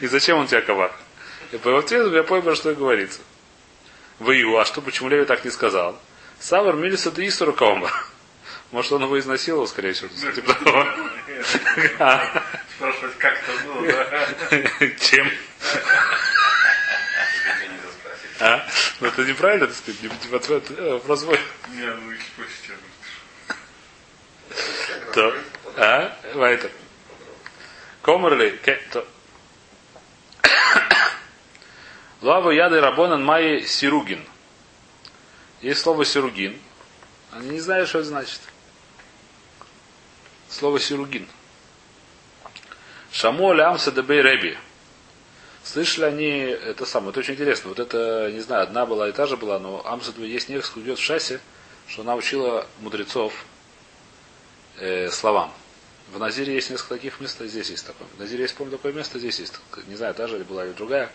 И 0.00 0.06
зачем 0.06 0.38
он 0.38 0.46
тебя 0.46 0.60
каваха? 0.60 0.96
И 1.52 1.58
по 1.58 1.78
ответу 1.78 2.14
я 2.14 2.22
понял, 2.22 2.54
что 2.54 2.74
говорится. 2.74 3.20
Вы 4.18 4.42
а 4.58 4.64
что, 4.64 4.80
почему 4.80 5.08
Леви 5.08 5.24
так 5.24 5.44
не 5.44 5.50
сказал? 5.50 6.00
Савар 6.40 6.76
Милиса 6.76 7.10
де 7.10 7.26
Истору 7.26 7.52
Каома. 7.52 7.90
Может, 8.70 8.92
он 8.92 9.02
его 9.02 9.18
изнасиловал, 9.18 9.66
скорее 9.68 9.92
всего. 9.92 10.08
Типа 10.32 10.54
Спрашивать, 12.76 13.18
как 13.18 13.34
это 13.34 13.52
было, 13.64 13.86
да? 13.86 14.26
Чем? 15.00 15.30
А? 18.40 18.66
Ну 19.00 19.08
это 19.08 19.24
неправильно, 19.24 19.66
так 19.66 19.76
сказать, 19.76 20.02
не 20.02 20.36
ответ, 20.36 20.70
вопрос 20.70 21.24
мой. 21.24 21.38
Не, 21.74 21.86
ну 21.86 22.12
то, 25.14 25.34
а? 25.76 26.16
Вайтер. 26.34 26.70
Комерли, 28.02 28.58
то. 28.90 29.06
Лава 32.22 32.52
яды 32.52 32.80
рабонан 32.80 33.24
майи 33.24 33.66
сиругин. 33.66 34.24
Есть 35.60 35.80
слово 35.80 36.04
сиругин. 36.04 36.56
Они 37.32 37.50
не 37.50 37.60
знают, 37.60 37.88
что 37.88 37.98
это 37.98 38.08
значит. 38.08 38.40
Слово 40.48 40.78
сиругин. 40.78 41.26
Шаму 43.10 43.52
лямса 43.52 43.90
дебей 43.90 44.22
реби. 44.22 44.56
Слышали 45.64 46.04
они, 46.04 46.28
это 46.28 46.86
самое, 46.86 47.10
это 47.10 47.20
очень 47.20 47.34
интересно. 47.34 47.70
Вот 47.70 47.80
это, 47.80 48.30
не 48.32 48.40
знаю, 48.40 48.64
одна 48.64 48.86
была 48.86 49.08
и 49.08 49.12
та 49.12 49.26
же 49.26 49.36
была, 49.36 49.58
но 49.58 49.84
Амса 49.84 50.12
есть 50.18 50.48
несколько 50.48 50.80
идет 50.80 50.98
в 50.98 51.02
шассе, 51.02 51.40
что 51.88 52.02
она 52.02 52.14
учила 52.14 52.66
мудрецов 52.80 53.32
э, 54.78 55.08
словам. 55.10 55.52
В 56.12 56.18
Назире 56.18 56.54
есть 56.54 56.70
несколько 56.70 56.94
таких 56.94 57.20
мест, 57.20 57.40
и 57.40 57.46
здесь 57.46 57.70
есть 57.70 57.86
такое. 57.86 58.06
В 58.16 58.18
Назире 58.18 58.42
есть, 58.42 58.54
помню, 58.56 58.72
такое 58.72 58.92
место, 58.92 59.18
здесь 59.18 59.38
есть. 59.40 59.54
Не 59.86 59.94
знаю, 59.94 60.14
та 60.14 60.26
же 60.26 60.36
или 60.36 60.42
была 60.42 60.64
или 60.66 60.72
другая, 60.72 61.10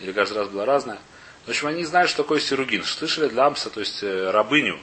или 0.00 0.12
каждый 0.12 0.38
раз 0.38 0.48
была 0.48 0.64
разная. 0.64 0.98
В 1.46 1.48
общем, 1.48 1.68
они 1.68 1.84
знают, 1.84 2.10
что 2.10 2.22
такое 2.22 2.40
сиругин. 2.40 2.84
Слышали 2.84 3.28
для 3.28 3.46
Амса, 3.46 3.70
то 3.70 3.80
есть 3.80 4.02
э, 4.02 4.30
рабыню 4.30 4.78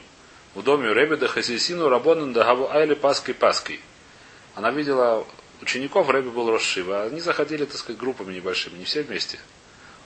в 0.56 0.64
доме 0.64 0.90
у 0.90 0.94
Ребеда 0.94 1.28
Хасисину 1.28 1.90
Рабонан 1.90 2.34
Дагаву 2.34 2.70
Айли 2.70 2.96
Паской 2.96 3.34
Паской. 3.34 3.80
Она 4.56 4.72
видела 4.72 5.26
учеников, 5.62 6.10
Рэби 6.10 6.30
был 6.30 6.50
Рошива. 6.50 7.04
Они 7.04 7.20
заходили, 7.20 7.66
так 7.66 7.78
сказать, 7.78 8.00
группами 8.00 8.34
небольшими, 8.34 8.78
не 8.78 8.86
все 8.86 9.04
вместе. 9.04 9.40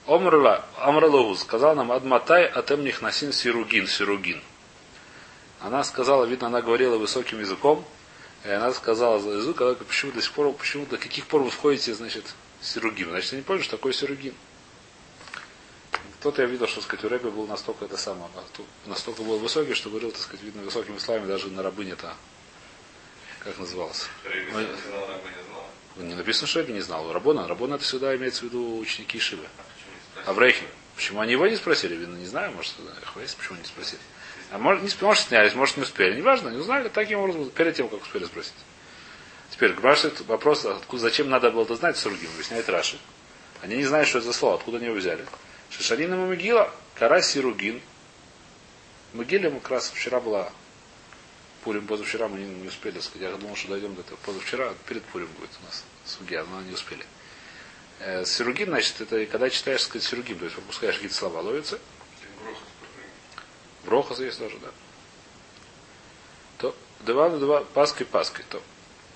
Омрла, 0.07 0.65
Амралогу 0.77 1.35
сказал 1.35 1.75
нам 1.75 1.91
Адматай 1.91 2.47
Атем 2.47 2.83
Нихнасин 2.83 3.31
Сиругин, 3.31 3.87
Сиругин. 3.87 4.41
Она 5.61 5.83
сказала, 5.83 6.25
видно, 6.25 6.47
она 6.47 6.61
говорила 6.61 6.97
высоким 6.97 7.39
языком, 7.39 7.85
и 8.43 8.49
она 8.49 8.73
сказала 8.73 9.19
за 9.19 9.29
язык, 9.31 9.57
когда 9.57 9.75
почему 9.75 10.11
до 10.11 10.21
сих 10.21 10.31
пор, 10.31 10.51
почему 10.53 10.85
до 10.87 10.97
каких 10.97 11.27
пор 11.27 11.43
вы 11.43 11.51
входите, 11.51 11.93
значит, 11.93 12.25
сиругин. 12.61 13.09
Значит, 13.09 13.33
не 13.33 13.41
помню, 13.41 13.61
что 13.63 13.77
такое 13.77 13.93
сиругин. 13.93 14.33
Кто-то 16.21 16.43
я 16.43 16.47
видел, 16.47 16.67
что, 16.67 16.81
сказать, 16.81 17.03
у 17.03 17.09
Рэби 17.09 17.29
был 17.29 17.47
настолько 17.47 17.85
это 17.85 17.97
самое, 17.97 18.29
настолько 18.85 19.23
был 19.23 19.39
высокий, 19.39 19.73
что 19.73 19.89
говорил, 19.89 20.11
так 20.11 20.21
сказать, 20.21 20.43
видно, 20.43 20.61
высокими 20.61 20.99
словами 20.99 21.25
даже 21.25 21.49
на 21.49 21.63
рабыне-то, 21.63 22.13
как 23.39 23.57
назывался. 23.57 24.05
Не 25.97 26.13
написано, 26.13 26.45
что 26.45 26.59
Рэби 26.59 26.73
не 26.73 26.81
знал. 26.81 27.11
Рабона, 27.11 27.47
Рабона 27.47 27.73
это 27.73 27.85
всегда 27.85 28.15
имеется 28.15 28.41
в 28.41 28.43
виду 28.43 28.77
ученики 28.77 29.17
Шивы. 29.17 29.47
Аврейхи. 30.27 30.63
Почему 30.95 31.21
они 31.21 31.31
его 31.31 31.47
не 31.47 31.55
спросили? 31.55 31.95
Видно, 31.95 32.17
не 32.17 32.27
знаю, 32.27 32.51
может, 32.51 32.75
Хвейс, 33.03 33.33
почему 33.33 33.57
не 33.57 33.65
спросили. 33.65 34.01
А 34.51 34.59
может, 34.59 34.83
не, 34.83 35.03
может 35.03 35.23
снялись, 35.23 35.55
может 35.55 35.77
не 35.77 35.81
успели. 35.81 36.15
Неважно, 36.15 36.49
не 36.49 36.57
узнали, 36.57 36.89
таким 36.89 37.17
образом, 37.17 37.49
перед 37.49 37.75
тем, 37.75 37.89
как 37.89 38.03
успели 38.03 38.25
спросить. 38.25 38.53
Теперь, 39.49 39.73
спрашивает 39.73 40.21
вопрос, 40.27 40.65
откуда, 40.65 41.01
зачем 41.01 41.31
надо 41.31 41.49
было 41.49 41.63
это 41.63 41.73
знать 41.73 41.97
Сургим, 41.97 42.29
объясняет 42.35 42.69
Раши. 42.69 42.99
Они 43.63 43.77
не 43.77 43.85
знают, 43.85 44.07
что 44.07 44.19
это 44.19 44.27
за 44.27 44.33
слово, 44.33 44.57
откуда 44.57 44.77
они 44.77 44.85
его 44.85 44.95
взяли. 44.95 45.25
Шишарина 45.71 46.17
Мамигила, 46.17 46.71
Кара 46.95 47.21
Сиругин. 47.21 47.81
Могиле 49.13 49.49
мы 49.49 49.59
как 49.59 49.71
раз 49.71 49.89
вчера 49.89 50.19
была 50.19 50.51
Пурим 51.63 51.85
позавчера 51.85 52.27
мы 52.27 52.39
не, 52.39 52.45
не 52.45 52.67
успели 52.67 52.99
сказать. 52.99 53.29
Я 53.29 53.37
думал, 53.37 53.55
что 53.55 53.69
дойдем 53.69 53.93
до 53.93 54.01
этого. 54.01 54.17
Позавчера, 54.25 54.73
перед 54.87 55.03
Пурим 55.05 55.27
будет 55.39 55.51
у 55.61 55.65
нас 55.65 55.83
судья, 56.05 56.43
но 56.43 56.61
не 56.61 56.73
успели. 56.73 57.05
Э, 57.99 58.25
сиругин, 58.25 58.69
значит, 58.69 58.99
это 58.99 59.25
когда 59.27 59.49
читаешь, 59.49 59.83
сказать, 59.83 60.07
сиругин, 60.07 60.39
то 60.39 60.45
есть 60.45 60.55
пропускаешь 60.55 60.95
какие-то 60.95 61.15
слова, 61.15 61.41
ловится. 61.41 61.79
Брохас 63.85 64.19
есть 64.19 64.39
тоже, 64.39 64.57
да. 64.59 64.69
То, 66.57 66.75
два 67.01 67.29
на 67.29 67.37
два, 67.37 67.63
паской, 67.63 68.07
паской, 68.07 68.43
то. 68.49 68.61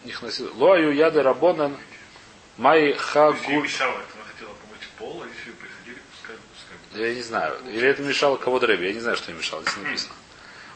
Их 0.04 0.22
носил. 0.22 0.56
Лоаю 0.56 0.94
яды 0.94 1.24
рабонан, 1.24 1.76
май 2.58 2.90
Если 2.90 3.00
хагуль. 3.00 3.64
мешала, 3.64 4.02
хотела 4.32 4.50
помыть 4.54 4.88
пол, 5.00 5.24
а 5.24 5.28
Я 6.96 7.14
не 7.14 7.22
знаю. 7.22 7.56
Или 7.72 7.88
это 7.88 8.02
мешало 8.02 8.38
кого-то 8.38 8.66
рыбе. 8.68 8.88
Я 8.88 8.94
не 8.94 9.00
знаю, 9.00 9.18
что 9.18 9.32
им 9.32 9.38
мешало. 9.38 9.62
Здесь 9.64 9.78
написано. 9.78 10.14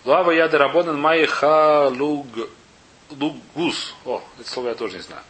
Лава 0.06 0.32
яды 0.32 0.58
рабонан 0.58 0.98
май 1.00 1.26
халуг 1.26 2.28
лугус. 3.10 3.96
О, 4.06 4.24
это 4.40 4.50
слово 4.50 4.70
я 4.70 4.76
тоже 4.76 4.96
не 4.98 5.02
знаю. 5.02 5.24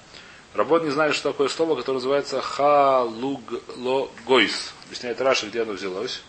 Работы 0.53 0.85
не 0.85 0.91
знали, 0.91 1.11
что 1.11 1.31
такое 1.31 1.47
слово, 1.47 1.75
которое 1.75 1.97
называется 1.97 2.41
халуглогойс. 2.41 4.73
Объясняет 4.85 5.21
Раша, 5.21 5.47
где 5.47 5.61
оно 5.61 5.73
взялось. 5.73 6.21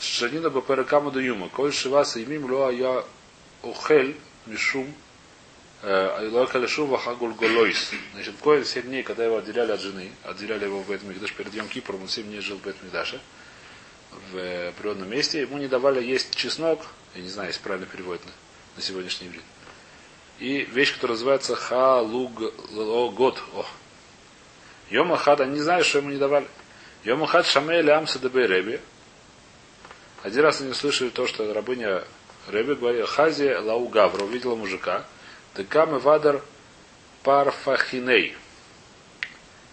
Шанина 0.00 0.50
баперекаму 0.50 1.10
да 1.10 1.20
юма. 1.20 1.48
Коль 1.48 1.72
шиваса 1.72 2.22
имим 2.22 2.50
лоа 2.50 2.70
я 2.70 3.04
ухель 3.62 4.16
мишум 4.46 4.94
Лоакалешува 5.82 6.98
хагуль 6.98 7.34
голойс. 7.34 7.92
Значит, 8.14 8.34
Коэль 8.42 8.64
7 8.64 8.82
дней, 8.82 9.04
когда 9.04 9.24
его 9.24 9.38
отделяли 9.38 9.72
от 9.72 9.80
жены, 9.80 10.10
отделяли 10.24 10.64
его 10.64 10.82
в 10.82 10.90
этом 10.90 11.10
Мигдаш 11.10 11.32
перед 11.34 11.54
Йом 11.54 11.68
Кипром, 11.68 12.02
он 12.02 12.08
7 12.08 12.26
дней 12.26 12.40
жил 12.40 12.58
в 12.58 12.66
этом 12.66 12.86
Мигдаше, 12.86 13.20
в 14.10 14.72
природном 14.78 15.10
месте, 15.10 15.42
ему 15.42 15.58
не 15.58 15.68
давали 15.68 16.04
есть 16.04 16.34
чеснок, 16.34 16.80
я 17.14 17.22
не 17.22 17.28
знаю, 17.28 17.48
если 17.48 17.62
правильно 17.62 17.86
переводит 17.86 18.24
на, 18.24 18.32
на 18.76 18.82
сегодняшний 18.82 19.28
иврит. 19.28 19.42
И 20.38 20.60
вещь, 20.64 20.94
которая 20.94 21.16
называется 21.16 21.56
халугот. 21.56 23.42
О. 23.54 23.66
Йома 24.90 25.16
хад, 25.16 25.40
они 25.40 25.54
не 25.54 25.60
знают, 25.60 25.86
что 25.86 25.98
ему 25.98 26.10
не 26.10 26.18
давали. 26.18 26.46
Йома 27.04 27.26
хад 27.26 27.46
шамель 27.46 27.90
амса 27.90 28.18
дебей 28.18 28.46
реби. 28.46 28.80
Один 30.22 30.42
раз 30.42 30.60
они 30.60 30.72
слышали 30.74 31.10
то, 31.10 31.26
что 31.26 31.52
рабыня 31.52 32.04
Реби 32.48 32.74
говорила, 32.74 33.06
Хази 33.06 33.54
лау 33.54 33.88
гавра, 33.88 34.24
увидела 34.24 34.56
мужика, 34.56 35.04
Декам 35.54 35.98
вадар 35.98 36.42
парфахиней. 37.22 38.36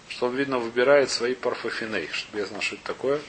Что 0.08 0.28
он, 0.28 0.36
видно, 0.36 0.60
выбирает 0.60 1.10
свои 1.10 1.36
парфахиней. 1.36 2.10
Чтобы 2.12 2.40
я 2.40 2.46
знал, 2.46 2.62
что 2.62 2.76
это 2.76 2.84
такое. 2.84 3.22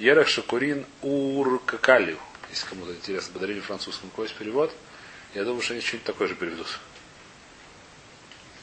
Ерех 0.00 0.28
Шакурин 0.28 0.86
Уркакалю. 1.02 2.18
Если 2.48 2.66
кому-то 2.66 2.92
интересно, 2.94 3.34
подарили 3.34 3.60
французскому 3.60 4.10
какой 4.10 4.24
есть 4.26 4.36
перевод. 4.38 4.74
Я 5.34 5.44
думаю, 5.44 5.60
что 5.60 5.74
они 5.74 5.82
что-нибудь 5.82 6.06
такое 6.06 6.26
же 6.26 6.34
переведут. 6.34 6.66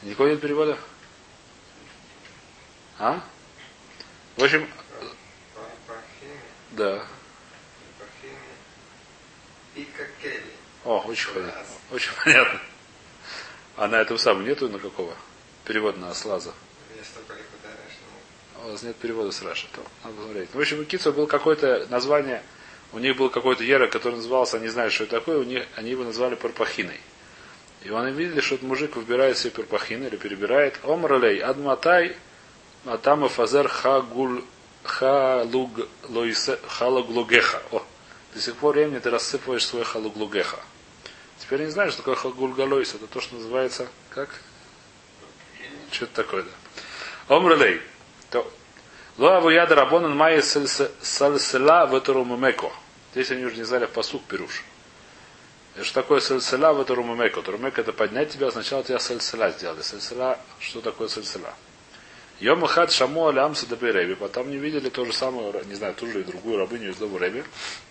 Никакого 0.02 0.26
нет 0.26 0.40
перевода? 0.40 0.76
А? 2.98 3.22
В 4.36 4.42
общем, 4.42 4.68
да. 6.72 7.06
О, 10.84 10.98
очень 11.06 11.30
понятно. 11.32 11.74
Очень 11.92 12.12
понятно. 12.24 12.60
А 13.76 13.86
на 13.86 13.96
этом 13.96 14.18
самом 14.18 14.44
нету 14.44 14.68
на 14.68 14.80
какого? 14.80 15.14
Перевод 15.64 15.96
на 15.98 16.12
слаза. 16.14 16.52
Я 16.96 17.04
столько 17.04 17.34
легко 17.34 17.57
А 17.57 17.57
У 18.64 18.70
вас 18.70 18.82
нет 18.82 18.96
перевода 18.96 19.30
с 19.30 19.42
Раши. 19.42 19.66
То 19.72 19.80
надо 20.04 20.16
посмотреть. 20.16 20.48
В 20.52 20.58
общем, 20.58 20.80
у 20.80 20.84
Кицу 20.84 21.12
был 21.12 21.26
какое-то 21.26 21.86
название, 21.90 22.42
у 22.92 22.98
них 22.98 23.16
был 23.16 23.30
какой-то 23.30 23.64
ера, 23.64 23.86
который 23.86 24.16
назывался, 24.16 24.56
они 24.56 24.68
знают, 24.68 24.92
что 24.92 25.04
это 25.04 25.18
такое, 25.18 25.38
у 25.38 25.44
них, 25.44 25.66
они 25.76 25.90
его 25.90 26.04
назвали 26.04 26.34
Парпахиной. 26.34 27.00
И 27.84 27.90
они 27.90 28.12
видели, 28.12 28.40
что 28.40 28.56
этот 28.56 28.66
мужик 28.66 28.96
выбирает 28.96 29.38
себе 29.38 29.52
Парпахины 29.52 30.06
или 30.06 30.16
перебирает. 30.16 30.80
Омралей, 30.82 31.38
Адматай, 31.38 32.16
Атама 32.84 33.28
Фазер 33.28 33.68
Хагуль 33.68 34.42
Халуг 34.82 35.88
Лоисе 36.08 36.58
Халаглугеха. 36.66 37.62
О, 37.70 37.84
до 38.34 38.40
сих 38.40 38.56
пор 38.56 38.74
времени 38.74 38.98
ты 38.98 39.10
рассыпываешь 39.10 39.66
свой 39.66 39.84
Халуглугеха. 39.84 40.58
Теперь 41.38 41.60
не 41.60 41.70
знаю, 41.70 41.90
что 41.90 41.98
такое 41.98 42.16
Хагульгалойс. 42.16 42.94
Это 42.94 43.06
то, 43.06 43.20
что 43.20 43.36
называется, 43.36 43.88
как? 44.10 44.28
Что-то 45.90 46.22
такое, 46.22 46.42
да. 46.42 47.36
Омралей. 47.36 47.80
То. 48.30 48.50
Лоаву 49.16 49.50
яда 49.50 49.74
рабонан 49.74 50.16
майя 50.16 50.42
сальсела 50.42 51.86
в 51.86 51.94
эту 51.94 52.12
румемеко. 52.12 52.70
Здесь 53.12 53.30
они 53.30 53.44
уже 53.44 53.56
не 53.56 53.64
знали 53.64 53.86
посух 53.86 54.22
пируш. 54.22 54.64
И 55.76 55.82
Что 55.82 56.02
такое 56.02 56.20
сальсела 56.20 56.72
в 56.72 56.80
эту 56.80 56.94
румемеко? 56.94 57.42
Румемеко 57.42 57.80
это 57.80 57.92
поднять 57.92 58.30
тебя, 58.30 58.50
сначала 58.50 58.84
тебя 58.84 58.98
сальсела 58.98 59.50
сделали. 59.50 59.82
Сальсела, 59.82 60.38
что 60.60 60.80
такое 60.80 61.08
сальсела? 61.08 61.54
Йом 62.40 62.64
хад 62.66 62.92
шаму 62.92 63.26
алямса 63.26 63.66
дабе 63.66 63.90
реби. 63.90 64.14
Потом 64.14 64.50
не 64.50 64.56
видели 64.58 64.88
то 64.88 65.04
же 65.04 65.12
самое, 65.12 65.52
не 65.64 65.74
знаю, 65.74 65.94
ту 65.94 66.06
же 66.06 66.20
и 66.20 66.24
другую 66.24 66.58
рабыню 66.58 66.90
из 66.90 66.96
дома 66.96 67.18
реби. 67.18 67.42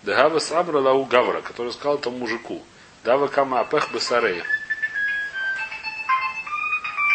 Дагава 0.02 0.38
самра 0.38 0.78
лау 0.78 1.04
гавра, 1.04 1.42
который 1.42 1.72
сказал 1.72 1.98
тому 1.98 2.18
мужику. 2.18 2.62
Дава 3.04 3.28
кама 3.28 3.60
апех 3.60 3.92
бесарей. 3.92 4.42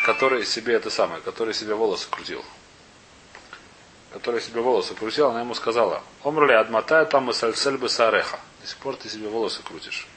Который 0.06 0.46
себе 0.46 0.76
это 0.76 0.92
самое, 0.92 1.22
который 1.22 1.56
себе 1.56 1.74
волосы 1.74 2.08
крутил. 2.12 2.44
Который 4.14 4.42
себе 4.42 4.62
волосы 4.62 4.94
крутил, 4.94 5.30
она 5.30 5.42
ему 5.42 5.56
сказала, 5.56 6.04
Омрли 6.24 6.54
адматая 6.54 7.06
там 7.06 7.30
и 7.32 7.34
сальцель 7.34 7.78
бесареха. 7.78 8.40
До 8.62 8.68
сих 8.68 8.78
пор 8.78 8.96
ты 8.96 9.10
себе 9.10 9.28
волосы 9.28 9.62
крутишь. 9.64 10.08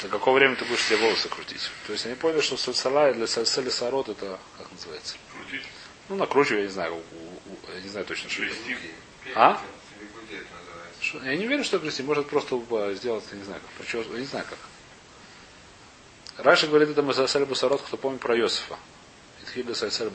До 0.00 0.08
какого 0.08 0.36
времени 0.36 0.54
ты 0.56 0.64
будешь 0.64 0.84
себе 0.84 0.98
волосы 0.98 1.28
крутить? 1.28 1.68
То 1.86 1.92
есть 1.92 2.06
они 2.06 2.14
поняли, 2.14 2.40
что 2.40 2.56
сальсала 2.56 3.12
для 3.12 3.26
сальцели 3.26 3.70
сарот 3.70 4.08
это, 4.08 4.38
как 4.58 4.70
называется? 4.70 5.16
Крутить. 5.36 5.66
Ну, 6.08 6.16
накручиваю, 6.16 6.60
я 6.62 6.66
не 6.66 6.72
знаю, 6.72 6.94
у- 6.94 6.98
у- 6.98 7.74
я 7.74 7.80
не 7.80 7.88
знаю 7.88 8.06
точно, 8.06 8.30
что 8.30 8.44
это. 8.44 8.54
А? 9.34 9.60
Что- 11.00 11.18
Я 11.24 11.36
не 11.36 11.46
уверен, 11.46 11.64
что 11.64 11.78
плести. 11.80 12.02
Может 12.04 12.28
просто 12.28 12.60
э, 12.70 12.94
сделать, 12.94 13.24
я 13.32 13.38
не 13.38 13.44
знаю, 13.44 13.60
как. 13.60 13.70
Причем, 13.78 14.04
я 14.12 14.18
не 14.20 14.26
знаю 14.26 14.44
как. 14.48 14.58
Раши 16.44 16.66
говорит, 16.68 16.88
это 16.90 17.02
Масасаль 17.02 17.44
Басарот, 17.44 17.82
кто 17.82 17.96
помнит 17.96 18.20
про 18.20 18.36
Йосифа. 18.36 18.76
Итхиля 19.42 19.74
Сальсаль 19.74 20.10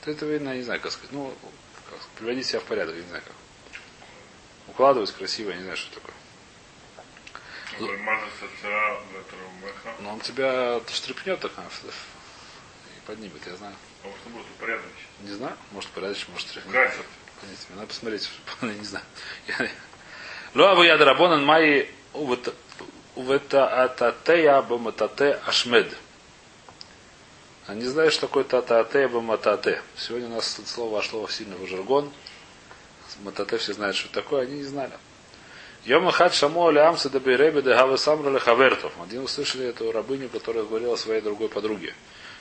Басарот. 0.00 0.16
Это 0.16 0.26
видно, 0.26 0.54
не 0.54 0.62
знаю, 0.62 0.80
как 0.80 0.92
сказать. 0.92 1.12
Ну, 1.12 1.34
как 1.90 1.98
приводить 2.18 2.46
себя 2.46 2.60
в 2.60 2.64
порядок, 2.64 2.94
я 2.94 3.02
не 3.02 3.08
знаю 3.08 3.22
как. 3.26 3.34
Укладывать 4.68 5.12
красиво, 5.12 5.50
я 5.50 5.56
не 5.56 5.62
знаю, 5.62 5.76
что 5.76 5.94
такое. 5.94 6.14
Который 7.72 7.98
мажется 7.98 8.44
цара 8.60 9.00
в 9.00 9.16
этого 9.16 9.40
меха. 9.62 9.94
Но 10.00 10.12
он 10.14 10.20
тебя 10.20 10.80
штрипнет 10.92 11.40
так 11.40 11.52
а, 11.56 11.62
и 11.62 13.06
поднимет, 13.06 13.46
я 13.46 13.56
знаю. 13.56 13.74
Потому 14.02 14.16
что 14.20 14.30
будет 14.30 14.46
упорядочить. 14.56 15.06
Не 15.20 15.30
знаю, 15.34 15.56
может 15.72 15.90
порядочно, 15.90 16.32
может 16.32 16.48
штрипнет. 16.48 16.92
Надо 17.70 17.86
посмотреть, 17.86 18.28
я 18.62 18.68
не 18.68 18.84
знаю. 18.84 19.04
Я- 19.46 19.70
Луаву 20.54 20.82
яд 20.82 21.00
рабонан 21.00 21.44
май 21.44 21.90
увета 23.14 23.84
ататея 23.84 24.60
баматате 24.62 25.40
ашмед. 25.46 25.94
Они 27.68 27.84
знают, 27.84 28.14
что 28.14 28.26
такое 28.26 28.44
татате 28.44 29.06
баматате. 29.08 29.82
Сегодня 29.94 30.28
у 30.28 30.36
нас 30.36 30.58
это 30.58 30.66
слово 30.66 30.94
вошло 30.94 31.26
в 31.26 31.32
сильный 31.34 31.66
жаргон. 31.66 32.10
Матате 33.22 33.58
все 33.58 33.74
знают, 33.74 33.94
что 33.94 34.10
такое, 34.10 34.44
они 34.44 34.58
не 34.58 34.64
знали. 34.64 34.92
Йома 35.84 36.10
хад 36.10 36.32
шамо 36.32 36.68
алямса 36.68 37.10
да 37.10 37.20
бейреби 37.20 37.60
да 37.60 37.96
самра 37.98 38.30
лехавертов. 38.30 38.94
Один 39.02 39.24
услышали 39.24 39.66
эту 39.66 39.92
рабыню, 39.92 40.30
которая 40.30 40.64
говорила 40.64 40.96
своей 40.96 41.20
другой 41.20 41.50
подруге. 41.50 41.94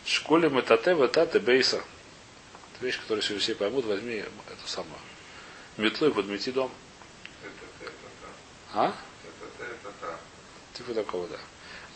Школи 0.05 0.47
матате 0.47 0.93
ватате 0.93 1.39
бейса. 1.39 1.81
Это 2.75 2.85
вещь, 2.85 2.97
которую 2.97 3.21
сегодня 3.21 3.41
все 3.41 3.55
поймут, 3.55 3.83
возьми 3.83 4.15
эту 4.15 4.67
самую 4.67 4.99
метлу 5.75 6.07
и 6.07 6.13
подмети 6.13 6.51
дом. 6.51 6.71
А? 8.73 8.93
Типа 10.73 10.93
такого, 10.93 11.27
да. 11.27 11.37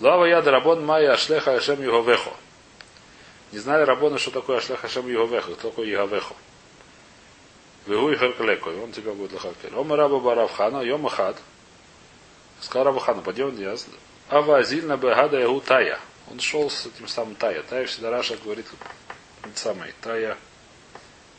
Лава 0.01 0.25
яда 0.25 0.51
рабон 0.51 0.85
майя 0.85 1.13
ашлеха 1.13 1.55
ашем 1.55 1.81
юговехо. 1.81 2.31
Не 3.51 3.59
знали 3.59 3.83
рабоны, 3.83 4.17
что 4.17 4.31
такое 4.31 4.57
ашлеха 4.57 4.87
ашем 4.87 5.07
юговехо, 5.07 5.53
кто 5.53 5.69
такой 5.69 5.89
юговехо. 5.89 6.35
Вегу 7.85 8.11
и 8.11 8.15
херкалеко, 8.15 8.71
и 8.71 8.79
он 8.79 8.91
тебя 8.91 9.13
будет 9.13 9.33
лохакель. 9.33 9.75
Ома 9.75 9.95
раба 9.95 10.19
баравхана, 10.19 10.81
йома 10.81 11.09
хад. 11.09 11.37
Сказал 12.61 12.85
Рабахану, 12.85 13.21
пойдем 13.21 13.57
яс. 13.59 13.87
Ава 14.29 14.59
азильна 14.59 14.95
бегада 14.95 15.39
ягу 15.39 15.61
тая. 15.61 15.99
Он 16.29 16.39
шел 16.39 16.69
с 16.69 16.85
этим 16.85 17.07
самым 17.07 17.35
тая. 17.35 17.63
Тая 17.63 17.87
всегда 17.87 18.11
Раша 18.11 18.37
говорит, 18.37 18.67
самый, 19.55 19.93
тая, 19.99 20.37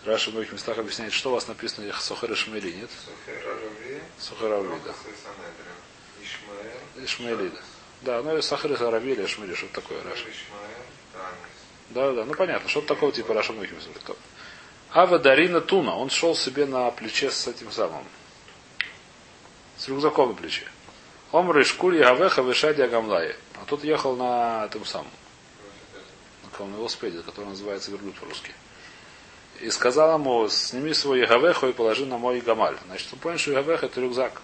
Раша 0.04 0.30
в 0.30 0.34
многих 0.34 0.52
местах 0.52 0.78
объясняет, 0.78 1.12
что 1.12 1.30
у 1.30 1.34
вас 1.34 1.46
написано 1.46 1.90
Сохер 1.92 2.32
Ишмаили, 2.32 2.72
нет? 2.72 2.90
Сухарави, 3.06 4.02
Сохер 4.18 4.52
Арави, 4.52 4.80
да. 4.84 7.04
Ишмаэль, 7.04 7.52
да. 8.02 8.22
Ну 8.22 8.36
и 8.36 8.42
Сахар 8.42 8.72
Арави 8.72 9.12
или 9.12 9.24
Ишмаили, 9.24 9.54
что 9.54 9.68
такое 9.68 10.02
Раша. 10.02 10.22
Ишмаэль. 10.22 11.32
Да, 11.94 12.12
да, 12.12 12.24
ну 12.24 12.34
понятно, 12.34 12.68
что-то 12.68 12.88
такого 12.88 13.12
типа 13.12 13.34
Раша. 13.34 13.52
Кто? 13.52 14.16
Ава 14.92 15.18
Дарина 15.18 15.60
Туна, 15.60 15.96
он 15.96 16.10
шел 16.10 16.34
себе 16.34 16.66
на 16.66 16.90
плече 16.90 17.30
с 17.30 17.46
этим 17.46 17.70
самым, 17.70 18.04
с 19.76 19.88
рюкзаком 19.88 20.30
на 20.30 20.34
плече. 20.34 20.66
Омры 21.32 21.64
Шкуль 21.64 21.96
Ягавеха 21.96 22.42
Вишади 22.42 22.82
Агамлае. 22.82 23.36
А 23.54 23.64
тот 23.66 23.84
ехал 23.84 24.16
на 24.16 24.66
этом 24.66 24.84
самом, 24.84 25.10
на 26.58 26.76
велосипеде, 26.76 27.22
который 27.22 27.46
называется 27.46 27.90
верблюд 27.90 28.14
по-русски. 28.16 28.52
И 29.60 29.70
сказал 29.70 30.18
ему, 30.18 30.48
сними 30.48 30.92
свой 30.92 31.20
Ягавеху 31.20 31.68
и 31.68 31.72
положи 31.72 32.06
на 32.06 32.18
мой 32.18 32.40
гамаль. 32.40 32.76
Значит, 32.86 33.08
он 33.12 33.18
понял, 33.18 33.38
что 33.38 33.52
Ягавеха 33.52 33.86
это 33.86 34.00
рюкзак. 34.00 34.42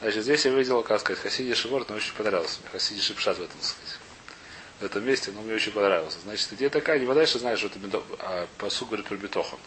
Значит, 0.00 0.22
здесь 0.22 0.44
я 0.44 0.52
видел, 0.52 0.82
как 0.82 1.00
сказать, 1.00 1.20
Хасиди 1.20 1.54
Шиворт, 1.54 1.88
мне 1.88 1.98
очень 1.98 2.14
понравился. 2.14 2.60
Хасиди 2.72 3.00
Шипшат 3.00 3.36
в 3.38 3.42
этом, 3.42 3.60
сказать. 3.60 3.98
В 4.80 4.84
этом 4.84 5.04
месте, 5.04 5.32
но 5.32 5.42
мне 5.42 5.54
очень 5.54 5.72
понравился. 5.72 6.18
Значит, 6.20 6.52
идея 6.52 6.70
такая, 6.70 6.98
не 7.00 7.06
вода, 7.06 7.26
что 7.26 7.38
знаешь, 7.40 7.58
что 7.58 7.66
это 7.68 7.78
бедо- 7.78 8.04
а, 8.20 8.46
посуд 8.58 8.88
говорит 8.88 9.06
про 9.06 9.16
бетохон. 9.16 9.58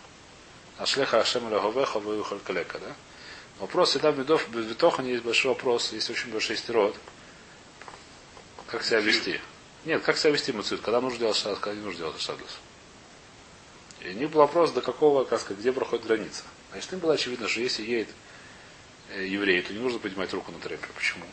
Ашлеха 0.77 1.19
Ашем 1.19 1.51
Лаговеха 1.51 1.99
выехал 1.99 2.39
калека, 2.39 2.79
да? 2.79 2.95
Вопрос 3.59 3.89
всегда 3.89 4.11
в 4.11 4.17
бедов- 4.17 4.47
в 4.47 4.69
бетохоне 4.69 5.11
есть 5.11 5.23
большой 5.23 5.49
вопрос, 5.49 5.91
есть 5.91 6.09
очень 6.09 6.31
большой 6.31 6.55
стерот. 6.57 6.95
Как 8.67 8.83
себя 8.83 9.01
вести? 9.01 9.41
Нет, 9.83 10.01
как 10.03 10.17
себя 10.17 10.31
вести 10.31 10.53
муцит, 10.53 10.79
когда 10.81 11.01
нужно 11.01 11.19
делать 11.19 11.35
шадус, 11.35 11.59
когда 11.59 11.77
не 11.77 11.83
нужно 11.83 11.99
делать 11.99 12.21
шадус. 12.21 12.57
И 13.99 14.13
не 14.13 14.25
был 14.27 14.39
вопрос, 14.39 14.71
до 14.71 14.81
какого, 14.81 15.25
как 15.25 15.41
сказать, 15.41 15.59
где 15.59 15.71
проходит 15.73 16.05
граница. 16.05 16.43
Значит, 16.71 16.93
им 16.93 16.99
было 16.99 17.13
очевидно, 17.13 17.47
что 17.47 17.59
если 17.59 17.83
едет 17.83 18.07
э, 19.09 19.25
еврей, 19.27 19.61
то 19.61 19.73
не 19.73 19.79
нужно 19.79 19.99
поднимать 19.99 20.33
руку 20.33 20.51
на 20.51 20.59
трепе. 20.59 20.87
Почему? 20.95 21.25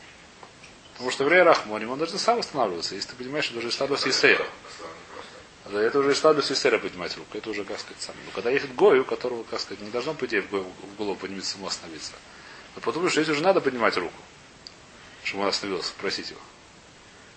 Потому 0.99 1.13
что 1.13 1.23
еврей 1.25 1.43
Рахмоним, 1.43 1.91
он 1.93 1.99
должен 1.99 2.19
сам 2.19 2.41
останавливаться. 2.41 2.97
Если 2.97 3.11
ты 3.11 3.15
понимаешь, 3.17 3.45
что 3.45 3.55
это 3.55 3.61
уже 3.67 3.73
статус 3.73 4.05
Исейра. 4.05 4.45
Да, 5.71 5.81
это 5.81 6.01
уже 6.01 6.13
статус 6.15 6.51
Исейра 6.51 6.79
поднимать 6.79 7.17
руку. 7.17 7.39
Это 7.39 7.51
уже, 7.51 7.65
как 7.65 7.79
сказать, 7.79 8.03
сам. 8.03 8.17
Но 8.27 8.33
когда 8.33 8.51
едет 8.51 8.75
Гою, 8.75 9.05
которого, 9.05 9.45
как 9.45 9.61
сказать, 9.61 9.81
не 9.81 9.91
должно, 9.91 10.15
по 10.15 10.27
идее, 10.27 10.43
в 10.43 10.51
го- 10.51 10.63
в 10.65 10.97
голову 10.97 11.15
подниматься 11.15 11.53
самому 11.53 11.69
остановиться. 11.69 12.11
Но 12.75 12.81
потому 12.81 13.09
что 13.11 13.23
здесь 13.23 13.33
уже 13.33 13.45
надо 13.45 13.61
поднимать 13.61 13.97
руку. 13.97 14.21
Чтобы 15.23 15.45
он 15.45 15.51
остановился, 15.51 15.93
просить 16.01 16.31
его. 16.31 16.41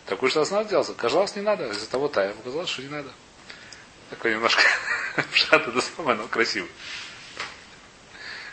Так 0.08 0.24
уж 0.24 0.36
раз 0.36 0.50
надо 0.50 0.68
делать. 0.70 0.96
Казалось, 0.98 1.36
не 1.36 1.44
надо. 1.44 1.68
Из-за 1.70 1.88
того 1.88 2.08
тая 2.08 2.34
показалось, 2.34 2.70
что 2.70 2.82
не 2.82 2.90
надо. 2.90 3.12
Такой 4.10 4.34
немножко 4.34 4.62
пшат, 5.32 5.68
это 5.68 5.82
самое, 5.82 6.18
но 6.18 6.28
красиво. 6.28 6.68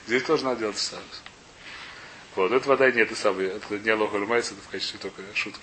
Здесь 0.06 0.22
тоже 0.24 0.44
надо 0.44 0.60
делать 0.60 0.78
статус. 0.78 1.22
Вот, 2.38 2.52
это 2.52 2.68
вода 2.68 2.88
нет, 2.88 3.11
это 3.11 3.21
самое, 3.21 3.49
это 3.49 3.78
не 3.80 3.90
Аллах 3.90 4.14
это 4.14 4.54
в 4.54 4.68
качестве 4.71 5.00
только 5.00 5.23
шутки. 5.35 5.61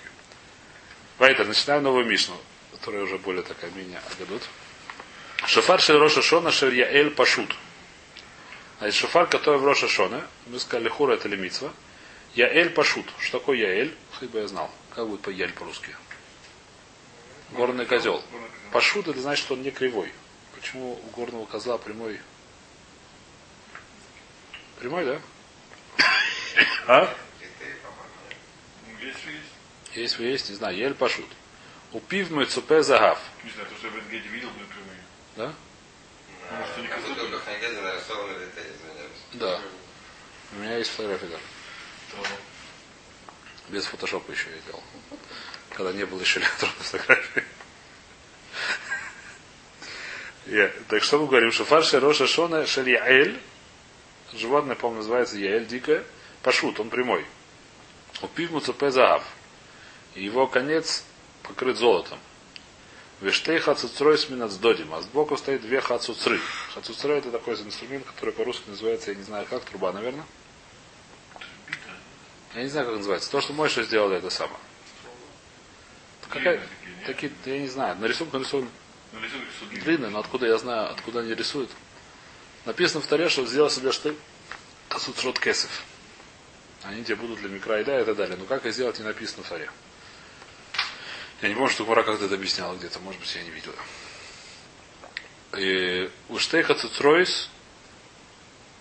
Вайтер, 1.16 1.46
начинаем 1.46 1.84
новую 1.84 2.04
Мишну, 2.04 2.36
которая 2.70 3.02
уже 3.04 3.16
более 3.16 3.42
такая 3.42 3.70
менее 3.70 3.98
агадут. 4.12 4.42
Шофар 5.46 5.80
шель 5.80 5.96
Роша 5.96 6.20
Шона 6.20 6.52
шель 6.52 6.74
Яэль 6.74 7.12
Пашут. 7.12 7.56
Значит, 8.78 8.94
шофар, 8.94 9.26
который 9.26 9.58
в 9.58 9.64
Роша 9.64 9.88
Шона, 9.88 10.26
мы 10.48 10.60
сказали, 10.60 10.90
хура 10.90 11.14
это 11.14 11.28
лимитва. 11.28 11.72
Яэль 12.34 12.68
Пашут. 12.68 13.06
Что 13.20 13.38
такое 13.38 13.56
Яэль? 13.56 13.96
Хоть 14.18 14.28
бы 14.28 14.40
я 14.40 14.46
знал. 14.46 14.70
Как 14.94 15.08
будет 15.08 15.22
по 15.22 15.30
Яль 15.30 15.54
по-русски? 15.54 15.96
Горный 17.52 17.86
козел. 17.86 18.22
Пашут 18.70 19.08
это 19.08 19.18
значит, 19.18 19.46
что 19.46 19.54
он 19.54 19.62
не 19.62 19.70
кривой. 19.70 20.12
Почему 20.54 21.00
у 21.02 21.10
горного 21.16 21.46
козла 21.46 21.78
прямой? 21.78 22.20
Прямой, 24.78 25.06
да? 25.06 25.20
А? 26.86 27.14
Есть, 29.94 30.18
есть. 30.18 30.50
Не 30.50 30.56
знаю, 30.56 30.76
ель 30.76 30.94
пашут. 30.94 31.24
У 31.92 32.00
пив 32.00 32.30
мы 32.30 32.44
цупе 32.44 32.82
загав. 32.82 33.18
Не 33.44 33.50
знаю, 33.50 33.68
то, 33.68 33.74
что 33.76 33.86
я 33.86 33.92
в 33.92 33.96
Эдгеде 33.96 34.28
видел, 34.28 34.50
были 34.50 34.64
прямые. 34.66 35.02
Да? 35.36 35.54
Хангезе 37.44 37.80
нарисованы 37.80 38.38
детали, 38.38 38.66
извиняюсь. 38.66 39.20
Да. 39.34 39.60
У 40.52 40.56
меня 40.56 40.76
есть 40.78 40.90
фотография 40.90 41.26
даже. 41.26 41.42
Без 43.68 43.84
фотошопа 43.86 44.30
еще 44.30 44.50
я 44.50 44.58
делал. 44.66 44.82
Когда 45.70 45.92
не 45.92 46.04
было 46.04 46.20
еще 46.20 46.40
электронной 46.40 46.76
фотографии. 46.78 47.44
Я- 50.46 50.72
Так 50.88 51.02
что 51.02 51.18
мы 51.18 51.26
говорим? 51.26 51.50
Шофар 51.52 51.84
Роша 51.94 52.26
Шона 52.26 52.66
Шель 52.66 52.90
Яэль. 52.90 53.40
Животное, 54.32 54.76
по-моему, 54.76 54.98
называется 54.98 55.36
Яэль 55.36 55.66
дикое. 55.66 56.04
Пашут, 56.46 56.78
он 56.78 56.90
прямой. 56.90 57.26
У 58.22 58.60
загав. 58.88 59.24
И 60.14 60.24
его 60.24 60.46
конец 60.46 61.02
покрыт 61.42 61.76
золотом. 61.76 62.20
Вештей 63.20 63.58
хацуцрой 63.58 64.16
с 64.16 64.28
минацдодим. 64.28 64.94
А 64.94 65.02
сбоку 65.02 65.36
стоит 65.36 65.62
две 65.62 65.80
хацуцры. 65.80 66.38
Хацуцрой 66.72 67.18
это 67.18 67.32
такой 67.32 67.54
инструмент, 67.54 68.06
который 68.06 68.32
по-русски 68.32 68.68
называется, 68.68 69.10
я 69.10 69.16
не 69.16 69.24
знаю 69.24 69.44
как, 69.50 69.64
труба, 69.64 69.92
наверное. 69.92 70.24
Я 72.54 72.62
не 72.62 72.68
знаю, 72.68 72.86
как 72.86 72.98
называется. 72.98 73.28
То, 73.28 73.40
что 73.40 73.52
Мойша 73.52 73.82
сделали, 73.82 74.18
это 74.18 74.30
самое. 74.30 74.60
Какая... 76.28 76.62
Такие, 77.06 77.32
я 77.46 77.58
не 77.58 77.66
знаю. 77.66 77.96
На 77.96 78.04
рисунке 78.04 78.36
нарисован 78.36 78.68
длинный, 79.82 80.10
но 80.10 80.20
откуда 80.20 80.46
я 80.46 80.58
знаю, 80.58 80.92
откуда 80.92 81.22
они 81.22 81.34
рисуют. 81.34 81.72
Написано 82.66 83.00
в 83.00 83.08
таре, 83.08 83.28
что 83.30 83.44
сделал 83.46 83.68
себе 83.68 83.90
штык 83.90 84.14
Тасуцрот 84.90 85.40
Кесов. 85.40 85.82
Они 86.88 87.02
тебе 87.02 87.16
будут 87.16 87.40
для 87.40 87.48
микроида 87.48 88.00
и 88.00 88.04
так 88.04 88.16
далее. 88.16 88.36
Но 88.36 88.44
как 88.44 88.64
их 88.64 88.72
сделать, 88.72 88.98
не 88.98 89.04
написано 89.04 89.42
в 89.42 89.48
таре. 89.48 89.70
Я 91.42 91.48
не 91.48 91.54
помню, 91.54 91.70
что 91.70 91.84
Гура 91.84 92.02
как-то 92.02 92.26
это 92.26 92.34
объясняла 92.34 92.76
где-то. 92.76 93.00
Может 93.00 93.20
быть, 93.20 93.34
я 93.34 93.42
не 93.42 93.50
видел. 93.50 93.72
И 95.56 96.10
у 96.28 96.38
Штейха 96.38 96.74
Цуцройс 96.74 97.50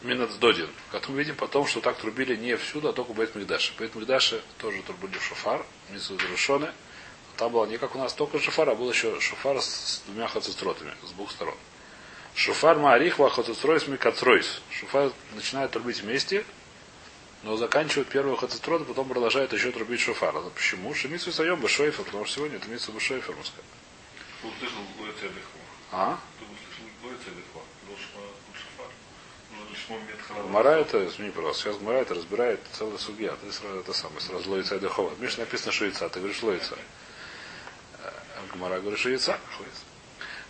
Минацдодин. 0.02 0.70
Как 0.92 1.10
мы 1.10 1.18
видим 1.18 1.36
потом, 1.36 1.68
что 1.68 1.82
так 1.82 1.98
трубили 1.98 2.36
не 2.36 2.56
всюду, 2.58 2.90
а 2.90 2.94
только 2.94 3.12
в 3.12 3.16
Бейт 3.16 3.34
Мигдаше. 3.36 3.74
В 3.74 3.78
Бейт 3.78 3.96
Мигдаше 3.96 4.42
тоже 4.60 4.84
трубили 4.84 5.18
в 5.18 5.24
шофар, 5.24 5.66
Мисудрушоне. 5.90 6.72
Там 7.38 7.52
было 7.52 7.66
не 7.66 7.78
как 7.78 7.96
у 7.96 8.00
нас 8.00 8.14
только 8.14 8.40
шофар, 8.40 8.70
а 8.70 8.76
был 8.76 8.90
еще 8.90 9.20
шофар 9.20 9.62
с, 9.62 10.04
двумя 10.06 10.28
хацистротами, 10.28 10.94
с 11.04 11.10
двух 11.12 11.32
сторон. 11.32 11.56
Шофар 12.36 12.78
Маарихва 12.78 13.30
Хацистройс 13.30 13.88
Микацройс. 13.88 14.62
Шофар 14.70 15.12
начинает 15.34 15.72
трубить 15.72 16.02
вместе, 16.02 16.46
но 17.46 17.58
заканчивает 17.58 18.10
первый 18.10 18.36
хацистрот, 18.38 18.82
а 18.82 18.86
потом 18.86 19.08
продолжает 19.08 19.54
еще 19.54 19.72
трубить 19.72 20.00
шофар. 20.02 20.36
А 20.36 20.50
Почему? 20.50 20.96
Шемицу 20.96 21.32
Сайом 21.32 21.62
Башойфер, 21.62 22.04
потому 22.04 22.26
что 22.26 22.38
сегодня 22.38 22.58
это 22.58 22.68
Мицу 22.68 22.92
Башойфер, 22.92 23.36
мы 23.36 23.44
сказали. 23.46 23.68
А? 25.92 26.20
Мара 30.50 30.80
это, 30.80 31.06
извини, 31.06 31.30
пожалуйста, 31.30 31.64
сейчас 31.64 31.82
Мара 31.82 32.00
это 32.00 32.16
разбирает 32.16 32.60
целый 32.74 32.98
судья. 32.98 33.36
Ты 33.36 33.52
сразу 33.52 33.80
это 33.80 33.94
самое, 33.94 34.22
сразу 34.22 34.50
лоица 34.50 34.76
и 34.78 34.80
дыхова. 34.80 35.14
Миш 35.20 35.38
написано 35.38 35.72
шуица, 35.72 36.10
ты 36.10 36.20
говоришь 36.20 36.42
лоица. 36.42 36.76
А 38.04 38.56
Гмара 38.56 38.80
говорит 38.80 39.00
шуица. 39.00 39.40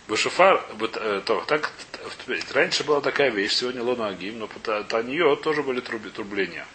Башуфар, 0.08 0.64
быт- 0.78 0.96
э, 0.98 1.20
то, 1.26 1.44
так, 1.46 1.72
раньше 2.52 2.84
была 2.84 3.02
такая 3.02 3.30
вещь, 3.30 3.52
сегодня 3.54 3.82
лону 3.82 4.04
агим, 4.04 4.38
но 4.38 4.46
нее 5.02 5.36
тоже 5.36 5.62
были 5.62 5.82
труби- 5.82 6.10
трубления. 6.10 6.66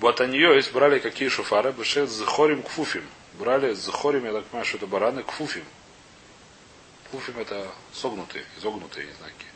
Вот 0.00 0.18
они 0.22 0.38
ее 0.38 0.62
брали 0.72 0.98
какие 0.98 1.28
шуфары, 1.28 1.72
бешет 1.72 2.10
с 2.10 2.22
хорим 2.22 2.62
кфуфим. 2.62 3.04
Брали 3.34 3.74
с 3.74 3.86
хорим, 3.86 4.24
я 4.24 4.32
так 4.32 4.46
понимаю, 4.46 4.64
что 4.64 4.78
это 4.78 4.86
бараны 4.86 5.22
кфуфим. 5.22 5.64
Кфуфим 7.08 7.38
это 7.38 7.70
согнутые, 7.92 8.46
изогнутые, 8.56 9.06
какие. 9.06 9.50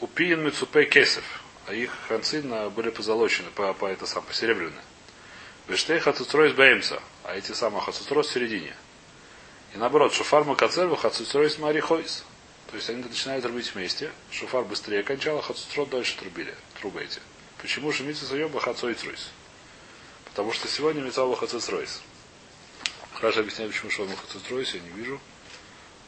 Упиен 0.00 0.44
Мицупей 0.44 0.86
Кесов, 0.86 1.24
а 1.66 1.72
их 1.72 1.96
концы 2.08 2.42
были 2.42 2.90
позолочены, 2.90 3.48
по, 3.50 3.72
по 3.74 3.86
это 3.86 4.06
сам, 4.06 4.24
посеребряны. 4.24 4.72
Вештей 5.68 6.00
Хацуцрой 6.00 6.52
Беймса, 6.52 7.00
а 7.22 7.36
эти 7.36 7.52
самые 7.52 7.80
Хацуцрой 7.80 8.24
в 8.24 8.26
середине. 8.26 8.74
И 9.72 9.78
наоборот, 9.78 10.12
Шуфар 10.12 10.42
Макацерву 10.42 10.96
Хацуцрой 10.96 11.48
с 11.48 11.58
Марихойс. 11.58 12.24
То 12.70 12.76
есть 12.76 12.90
они 12.90 13.04
начинают 13.04 13.44
рубить 13.44 13.72
вместе. 13.72 14.10
Шуфар 14.32 14.64
быстрее 14.64 15.04
кончал, 15.04 15.38
а 15.38 15.42
Хацуцрот 15.42 15.90
дольше 15.90 16.16
трубили. 16.18 16.54
Трубы 16.80 17.04
эти. 17.04 17.20
Почему 17.58 17.92
же 17.92 18.02
Митсу 18.02 18.26
Сайоба 18.26 18.60
Хацуицройс? 18.60 19.30
Потому 20.36 20.52
что 20.52 20.68
сегодня 20.68 21.00
Митсаба 21.00 21.34
Хацуцройс. 21.34 22.02
Раша 23.22 23.40
объясняет, 23.40 23.72
почему 23.72 23.90
Шома 23.90 24.14
Хацуцройс, 24.14 24.74
я 24.74 24.80
не 24.80 24.90
вижу. 24.90 25.18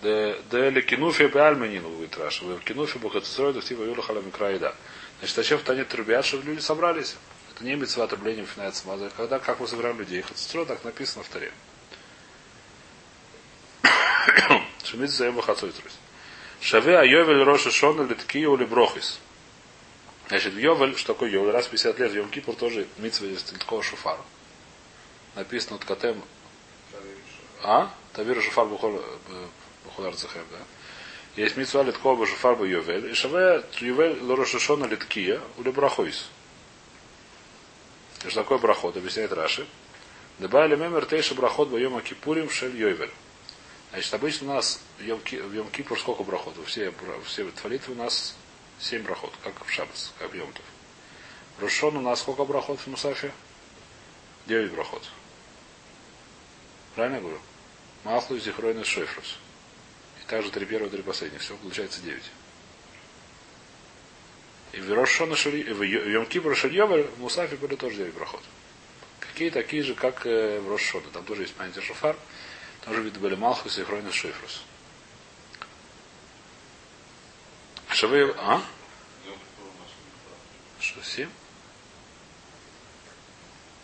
Да 0.03 0.69
лекинуфи 0.69 1.29
бальманину 1.29 1.89
будет 1.89 2.19
Раша. 2.19 2.45
В 2.45 2.61
кинуфи 2.61 2.99
бухацесрой 2.99 3.55
да 3.55 3.63
типа 3.63 3.85
юла 3.85 4.03
халам 4.03 4.31
краида. 4.31 4.77
Значит, 5.21 5.35
зачем 5.35 5.59
в 5.59 5.63
Тане 5.63 5.85
трубят, 5.85 6.27
чтобы 6.27 6.45
люди 6.45 6.61
собрались? 6.61 7.17
Это 7.55 7.65
не 7.65 7.75
митцва 7.75 8.05
отрублением 8.05 8.47
финает 8.47 8.77
смаза. 8.77 9.11
Когда, 9.17 9.39
как 9.39 9.61
мы 9.61 9.67
собираем 9.67 9.99
людей? 9.99 10.21
Хацесрой 10.21 10.67
так 10.67 10.85
написано 10.85 11.25
в 11.25 11.29
таре. 11.31 11.51
Шемит 14.85 15.09
заем 15.09 15.37
бухацой 15.37 15.73
трус. 15.73 15.97
Шаве 16.61 16.99
Айовель 16.99 17.45
Роша 17.45 17.71
Шона 17.71 18.03
Литкию 18.03 18.55
или 18.57 18.67
Брохис. 18.67 19.21
Значит, 20.29 20.55
Йовель, 20.55 20.97
что 20.97 21.15
такое 21.15 21.31
Йовель? 21.31 21.53
Раз 21.53 21.67
в 21.67 21.71
50 21.71 21.99
лет 21.99 22.13
в 22.13 22.15
Йом 22.15 22.29
Кипур 22.29 22.55
тоже 22.55 22.87
митцва 22.99 23.27
из 23.27 23.43
такого 23.43 23.83
шуфара. 23.83 24.21
Написано 25.35 25.77
от 25.77 25.85
Катем. 25.85 26.23
А? 27.63 27.91
Тавира 28.13 28.41
шуфар 28.41 28.67
Бухоляр 28.67 30.15
Цехем, 30.15 30.45
да? 30.51 30.59
Есть 31.37 31.57
митцва 31.57 31.83
Литкова 31.83 32.27
шуфар 32.27 32.57
бы 32.57 32.69
Йовель. 32.69 33.11
И 33.11 33.15
Шаве 33.15 33.65
Йовель 33.81 34.19
Роша 34.35 34.59
Шона 34.59 34.85
Литкия 34.85 35.41
или 35.59 35.71
Брохис. 35.71 36.29
Что 38.27 38.43
такое 38.43 38.59
брахот? 38.59 38.97
Объясняет 38.97 39.33
Раши. 39.33 39.67
Добавили 40.39 40.77
мемер 40.77 41.07
тейша 41.07 41.35
брахот 41.35 41.69
боема 41.69 42.01
кипурим 42.01 42.51
шель 42.51 42.77
йойвель. 42.77 43.11
Значит, 43.93 44.13
обычно 44.13 44.51
у 44.51 44.55
нас 44.55 44.81
в 44.99 45.03
Йом 45.03 45.71
Кипур 45.71 45.99
сколько 45.99 46.23
брахот? 46.23 46.55
Все, 46.67 46.93
все 47.25 47.45
твалиты 47.51 47.93
у 47.93 47.95
нас 47.95 48.35
семь 48.81 49.03
брахот, 49.03 49.33
как 49.43 49.65
в 49.65 49.71
Шабас, 49.71 50.13
как 50.19 50.33
в 50.33 50.35
Йомтов. 50.35 50.65
В 51.59 51.63
Рошон 51.63 51.97
у 51.97 52.01
нас 52.01 52.21
сколько 52.21 52.45
брахот 52.45 52.79
в 52.81 52.87
Мусафе? 52.87 53.33
Девять 54.47 54.71
брахот. 54.73 55.03
Правильно 56.95 57.17
я 57.17 57.21
говорю? 57.21 57.39
Махлу, 58.05 58.39
Зихройн 58.39 58.81
и 58.81 58.85
Шойфрус. 58.85 59.37
И 60.23 60.27
также 60.29 60.51
три 60.51 60.65
первых, 60.67 60.93
три 60.93 61.03
последних. 61.03 61.41
Все 61.41 61.57
получается 61.57 62.01
девять. 62.01 62.31
И 64.73 64.81
в 64.81 64.93
Рошон 64.93 65.35
в 65.35 65.83
Йом 65.83 66.27
Кипур 66.27 66.57
Шельёвер 66.57 67.09
в 67.09 67.21
Мусафе 67.21 67.57
были 67.57 67.75
тоже 67.75 67.97
девять 67.97 68.15
брахот. 68.15 68.43
Какие 69.19 69.51
такие 69.51 69.83
же, 69.83 69.95
как 69.95 70.25
в 70.25 70.69
Рошона. 70.69 71.07
Там 71.13 71.25
тоже 71.25 71.43
есть 71.43 71.55
понятие 71.55 71.83
шофар. 71.83 72.17
Тоже 72.85 73.03
виды 73.03 73.19
были 73.19 73.35
Малхус 73.35 73.79
и 73.79 73.83
Хройнус 73.83 74.15
Шифрус. 74.15 74.63
Шавы... 77.99 78.33
А? 78.39 78.63
Что, 80.79 81.03
семь? 81.03 81.29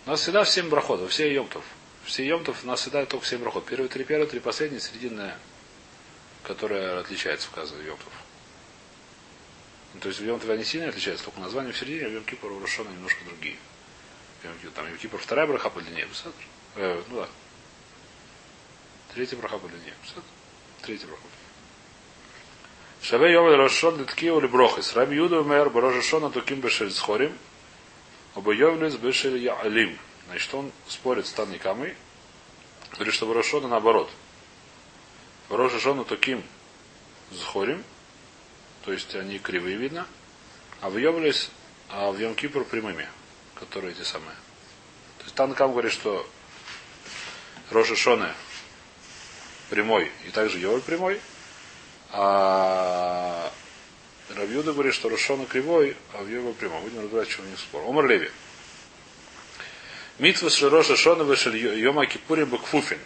У 0.07 0.11
нас 0.11 0.20
всегда 0.20 0.44
семь 0.44 0.68
брахотов, 0.68 1.11
все 1.11 1.35
емтов. 1.35 1.64
Все 2.05 2.24
емтов 2.24 2.62
у 2.62 2.66
нас 2.68 2.81
всегда 2.81 3.07
только 3.07 3.27
семь 3.27 3.40
брахот. 3.40 3.66
Первые 3.66 3.88
три 3.88 4.05
первые, 4.05 4.29
три 4.29 4.38
последние, 4.38 4.81
срединная, 4.81 5.37
которая 6.44 7.00
отличается 7.00 7.48
в 7.48 7.50
казе 7.50 7.74
емтов. 7.85 8.12
Ну, 9.94 10.00
то 10.00 10.07
есть 10.07 10.20
в 10.20 10.24
Йом-Тове 10.24 10.53
они 10.53 10.64
сильно 10.64 10.90
отличаются, 10.90 11.24
только 11.24 11.40
название 11.40 11.72
в 11.72 11.77
середине, 11.77 12.07
а 12.07 12.20
в 12.20 12.44
у 12.44 12.61
Рошона 12.61 12.90
немножко 12.90 13.24
другие. 13.24 13.57
Там 14.42 14.87
Йом-Кипур 14.87 15.18
вторая 15.18 15.48
браха 15.48 15.70
по 15.70 15.81
длине, 15.81 16.07
э, 16.77 17.03
ну 17.09 17.16
да. 17.16 17.29
Третья 19.12 19.37
браха 19.37 19.59
по 19.59 19.66
длине. 19.66 19.92
Третья 20.83 21.09
браха. 21.09 21.24
Шаве 23.05 23.33
Йовель 23.33 23.57
Рошон 23.57 23.99
Литкио 23.99 24.38
или 24.38 24.47
Брохис. 24.47 24.95
Раби 24.95 25.17
Юда 25.17 25.40
умер 25.40 25.69
Барожешона 25.69 26.31
Туким 26.31 26.61
Бешель 26.61 26.90
Схорим. 26.90 27.37
Оба 28.35 28.55
Йовелес 28.55 28.97
Бешель 28.97 29.37
Яалим. 29.37 29.99
Значит, 30.27 30.55
он 30.55 30.73
спорит 30.88 31.27
с 31.27 31.33
Танникамой. 31.33 31.97
Говорит, 32.93 33.12
что 33.12 33.27
Барошона 33.27 33.69
наоборот. 33.69 34.11
Барожешона 35.51 36.07
Туким 36.07 36.43
Схорим. 37.31 37.85
То 38.87 38.93
есть 38.93 39.14
они 39.14 39.38
кривые 39.38 39.77
видно. 39.77 40.07
А 40.81 40.88
в 40.88 40.97
Йовелес, 40.97 41.51
а 41.90 42.11
в 42.11 42.19
Йом 42.19 42.35
Кипр 42.35 42.64
прямыми. 42.64 43.07
Которые 43.55 43.93
эти 43.93 44.03
самые. 44.03 44.35
То 45.19 45.25
есть 45.25 45.35
Танкам 45.35 45.73
говорит, 45.73 45.93
что 45.93 46.27
Роша 47.71 47.97
Шоне 47.97 48.33
прямой 49.69 50.11
и 50.27 50.31
также 50.31 50.59
Йовель 50.59 50.81
прямой. 50.81 51.21
А 52.16 53.50
Равьюда 54.37 54.72
говорит, 54.72 54.94
что 54.94 55.09
Рошона 55.09 55.46
кривой, 55.46 55.96
а 56.12 56.22
в 56.22 56.29
Йовель 56.29 56.55
прямой. 56.55 56.81
Будем 56.83 57.00
разбирать, 57.00 57.29
чего 57.29 57.42
у 57.42 57.46
них 57.46 57.59
спор. 57.59 57.83
Омар 57.88 58.07
Леви. 58.07 58.31
Митва 60.20 60.48
Широша 60.48 60.94
Шона 60.94 61.24
вышел 61.24 61.53
Йома 61.53 62.07
Кипурим 62.07 62.50
Бакфуфин. 62.50 63.00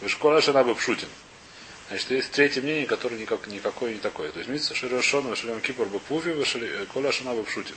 Вышкола 0.00 0.40
Шана 0.40 0.62
Бакшутин. 0.62 1.08
Значит, 1.88 2.10
есть 2.12 2.30
третье 2.30 2.62
мнение, 2.62 2.86
которое 2.86 3.16
никак, 3.16 3.48
никакое 3.48 3.94
не 3.94 3.98
такое. 3.98 4.30
То 4.30 4.38
есть 4.38 4.48
Митва 4.48 4.76
Широша 4.76 5.02
Шона 5.02 5.30
вышел 5.30 5.48
Йома 5.48 5.60
Кипур 5.60 5.88
Бакфуфин, 5.88 6.36
вышел 6.36 6.60
Кола 6.94 7.10
Шана 7.10 7.34
Бакшутин. 7.34 7.74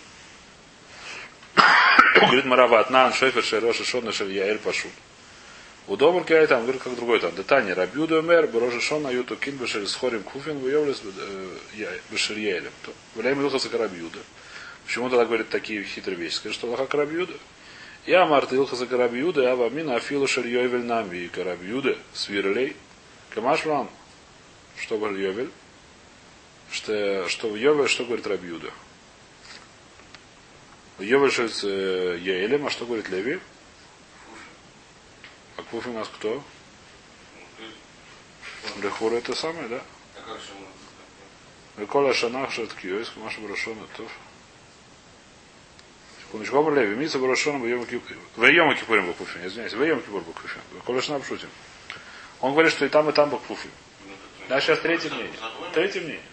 Говорит 2.16 2.46
Марават, 2.46 2.92
Нан 2.92 3.12
Шефер 3.12 3.44
Широша 3.44 3.84
Шона 3.84 4.12
Шель 4.12 4.32
Яэль 4.32 4.60
Пашут. 4.60 4.92
У 5.90 5.98
Домар 5.98 6.24
Киай 6.24 6.46
там, 6.46 6.62
говорит, 6.62 6.84
как 6.84 6.96
другой 6.96 7.20
там. 7.20 7.36
Детани, 7.36 7.72
Рабюда 7.72 8.22
Мер, 8.22 8.46
Берожа 8.46 8.80
Шон, 8.80 9.08
Аюту 9.08 9.36
Кин, 9.36 9.56
Бешер 9.56 9.88
Схорим 9.88 10.22
Куфин, 10.22 10.60
Выявлес 10.60 11.02
Бешер 12.12 12.38
Яэлем. 12.38 12.72
Время 13.16 13.42
Илхаса 13.42 13.70
Карабьюда. 13.70 14.20
Почему 14.86 15.10
тогда 15.10 15.26
говорит 15.26 15.50
такие 15.50 15.84
хитрые 15.84 16.16
вещи? 16.16 16.36
Скажи, 16.36 16.54
что 16.54 16.68
Лаха 16.68 16.86
Карабьюда. 16.86 17.34
Я 18.06 18.28
Марта 18.28 18.56
Илхаса 18.56 18.86
Карабьюда, 18.86 19.42
я 19.42 19.56
Вамина 19.56 19.96
Афила 19.96 20.28
Шер 20.28 20.46
Йовель 20.46 20.84
Нами, 20.84 21.18
и 21.18 21.28
Карабьюда, 21.28 21.98
Свирлей. 22.14 22.76
Камаш 23.32 23.66
вам. 23.66 23.90
Что 24.78 25.00
говорит 25.00 25.18
Йовель? 25.18 25.50
Что, 26.72 27.28
что 27.28 27.50
в 27.50 27.56
Йовель, 27.56 27.88
что 27.88 28.06
говорит 28.06 28.28
Рабьюда? 28.28 28.70
Йовель 31.00 31.32
что 31.32 31.50
с 31.50 31.64
Яэлем, 31.66 32.68
а 32.68 32.70
что 32.70 32.86
говорит 32.86 33.10
Леви? 33.10 33.40
А 35.60 35.64
Куф 35.64 35.88
у 35.88 35.92
нас 35.92 36.08
кто? 36.08 36.42
Лехура 38.82 39.16
это 39.16 39.36
самое, 39.36 39.68
да? 39.68 39.84
Коля 41.88 42.14
Шанах 42.14 42.52
Шаткиойс, 42.52 43.12
Маша 43.18 43.42
Барашона 43.42 43.86
Тов. 43.98 44.10
Секундочку, 46.22 46.60
Омар 46.60 46.76
Леви, 46.76 46.96
Мица 46.96 47.20
Барашона 47.20 47.60
Вайома 47.60 47.86
Кипурим. 47.86 49.08
Бакуфин, 49.08 49.46
извиняюсь, 49.46 49.74
Вайома 49.74 50.02
Кипур 50.02 50.22
Бакуфин. 50.22 50.62
Коля 50.86 51.02
Шанах 51.02 51.26
Шутим. 51.26 51.50
Он 52.40 52.54
говорит, 52.54 52.72
что 52.72 52.86
и 52.86 52.90
там, 52.90 53.10
и 53.10 53.12
там 53.12 53.30
Бакуфин. 53.30 53.72
Да, 54.48 54.62
сейчас 54.62 54.80
третье 54.80 55.10
мнение. 55.10 55.34
Третье 55.74 56.00
мнение. 56.00 56.24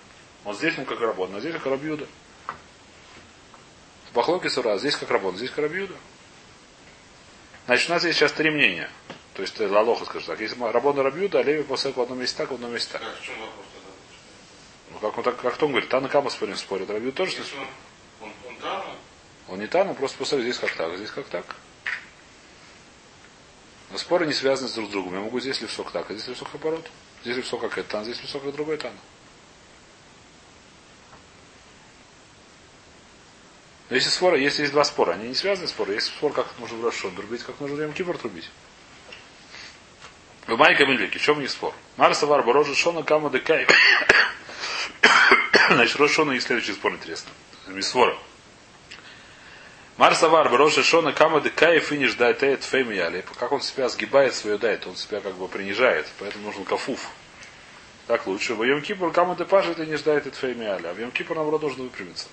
Вот 0.44 0.56
здесь 0.56 0.78
он 0.78 0.84
как 0.84 1.00
работа, 1.00 1.36
а 1.36 1.40
здесь 1.40 1.54
как 1.54 1.66
Рабьюда. 1.66 2.06
Бахлоки 4.14 4.46
Сура, 4.46 4.78
здесь 4.78 4.94
как 4.94 5.10
работа, 5.10 5.38
здесь 5.38 5.50
как 5.50 5.64
Рабьюда. 5.64 5.94
Значит, 7.66 7.90
у 7.90 7.94
нас 7.94 8.04
есть 8.04 8.16
сейчас 8.16 8.30
три 8.30 8.50
мнения. 8.50 8.88
То 9.36 9.42
есть 9.42 9.54
это 9.60 9.70
Лалоха, 9.70 10.06
скажем 10.06 10.28
так. 10.28 10.40
Если 10.40 10.58
Рабона 10.58 11.02
Рабьюда, 11.02 11.40
а 11.40 11.42
Леви 11.42 11.62
после 11.62 11.92
в 11.92 12.00
одном 12.00 12.18
месте 12.18 12.38
так, 12.38 12.50
в 12.50 12.54
одном 12.54 12.72
месте 12.72 12.92
так. 12.94 13.02
Ну 14.90 14.98
как 14.98 15.18
он 15.18 15.24
так, 15.24 15.36
как 15.36 15.62
он 15.62 15.72
говорит, 15.72 15.90
Тана 15.90 16.08
Кама 16.08 16.30
спорим 16.30 16.56
спорит. 16.56 16.88
Рабью 16.88 17.12
тоже 17.12 17.32
что 17.32 17.42
он, 18.22 18.32
он 18.48 18.56
Тана? 18.56 18.84
Он 19.48 19.58
не 19.58 19.66
Тана, 19.66 19.92
просто 19.92 20.16
после 20.16 20.40
здесь 20.40 20.58
как 20.58 20.74
так, 20.74 20.96
здесь 20.96 21.10
как 21.10 21.26
так. 21.26 21.44
Но 23.90 23.98
споры 23.98 24.26
не 24.26 24.32
связаны 24.32 24.70
с 24.70 24.72
друг 24.72 24.88
с 24.88 24.92
другом. 24.92 25.12
Я 25.12 25.20
могу 25.20 25.38
здесь 25.38 25.60
левсок 25.60 25.90
так, 25.90 26.10
а 26.10 26.14
здесь 26.14 26.28
левсок 26.28 26.48
наоборот. 26.54 26.90
Здесь 27.22 27.36
левсок 27.36 27.60
как 27.60 27.76
это 27.76 27.90
тан, 27.90 28.04
здесь 28.04 28.18
левсок 28.22 28.42
как 28.42 28.54
другой 28.54 28.78
тан. 28.78 28.94
Но 33.90 33.96
если 33.96 34.08
споры, 34.08 34.40
если 34.40 34.62
есть 34.62 34.72
два 34.72 34.82
спора, 34.82 35.12
они 35.12 35.28
не 35.28 35.34
связаны 35.34 35.68
споры. 35.68 35.92
Есть 35.92 36.06
спор, 36.06 36.32
как 36.32 36.46
нужно 36.58 36.78
в 36.78 36.84
Рошон 36.86 37.14
трубить, 37.14 37.42
как 37.42 37.60
нужно 37.60 37.82
Йом 37.82 37.92
Кипр 37.92 38.16
трубить. 38.16 38.50
В 40.46 40.56
Майка 40.56 40.86
Мильвике, 40.86 41.18
в 41.18 41.22
чем 41.22 41.40
не 41.40 41.48
спор? 41.48 41.74
Марса 41.96 42.26
Варба, 42.26 42.52
Рожа 42.52 42.74
Шона, 42.74 43.02
Кама 43.02 43.30
Декай. 43.30 43.66
Значит, 45.70 45.96
Рожа 45.96 46.14
Шона 46.14 46.32
и 46.32 46.40
следующий 46.40 46.72
спор 46.72 46.92
интересно. 46.92 47.30
Без 47.66 47.88
спора. 47.88 48.16
Марса 49.96 50.28
Варба, 50.28 50.56
Рожа 50.56 50.84
Шона, 50.84 51.12
Кама 51.12 51.40
Декай, 51.40 51.80
финиш 51.80 52.14
дайтеет 52.14 52.62
фемияли. 52.62 53.24
Как 53.40 53.50
он 53.50 53.60
себя 53.60 53.88
сгибает 53.88 54.36
свое 54.36 54.56
дайт, 54.56 54.86
он 54.86 54.94
себя 54.94 55.20
как 55.20 55.34
бы 55.34 55.48
принижает, 55.48 56.06
поэтому 56.20 56.46
нужен 56.46 56.64
кафуф. 56.64 57.08
Так 58.06 58.28
лучше. 58.28 58.54
В 58.54 58.62
Йом 58.62 58.82
Кипр 58.82 59.10
Кама 59.10 59.34
Депаш 59.34 59.66
это 59.66 59.84
не 59.84 59.96
ждает 59.96 60.28
это 60.28 60.36
фемияли, 60.36 60.86
а 60.86 60.94
в 60.94 61.00
Йом 61.00 61.10
Кипр 61.10 61.34
наоборот 61.34 61.60
должен 61.60 61.82
выпрямиться. 61.82 62.28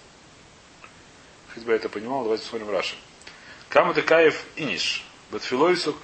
Хоть 1.55 1.63
бы 1.63 1.71
я 1.71 1.77
это 1.77 1.89
понимал, 1.89 2.21
давайте 2.21 2.43
посмотрим 2.43 2.69
Раши. 2.69 2.95
Кама 3.69 3.95
Декаев 3.95 4.43
Иниш. 4.55 5.03
Батфилойсу 5.31 5.97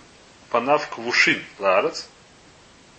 Панав 0.50 0.90
Квушин 0.90 1.44
Ларец. 1.60 2.08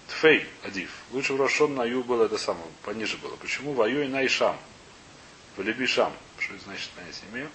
Тфей 0.09 0.47
Адив. 0.65 0.91
Лучше 1.13 1.35
в 1.35 1.41
Рошон 1.41 1.75
на 1.75 1.85
Ю 1.85 2.03
было 2.03 2.25
это 2.25 2.37
самое, 2.37 2.67
пониже 2.83 3.17
было. 3.19 3.37
Почему? 3.37 3.73
Ваю 3.75 4.05
и 4.05 4.09
на 4.09 4.27
Ишам. 4.27 4.57
Полюби 5.57 5.87
Шам. 5.87 6.13
Что 6.39 6.59
значит, 6.65 6.91
понятия 6.91 7.23
не 7.31 7.37
имею. 7.37 7.51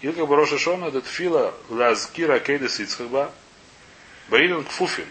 Или 0.00 0.12
как 0.12 0.28
бы 0.28 0.36
Роша 0.36 0.58
Шона, 0.58 0.86
это 0.86 1.00
тфила 1.00 1.54
лазкира 1.68 2.38
кейдес 2.38 2.78
ицхаба. 2.78 3.32
Баинен 4.28 4.64
кфуфин. 4.64 5.06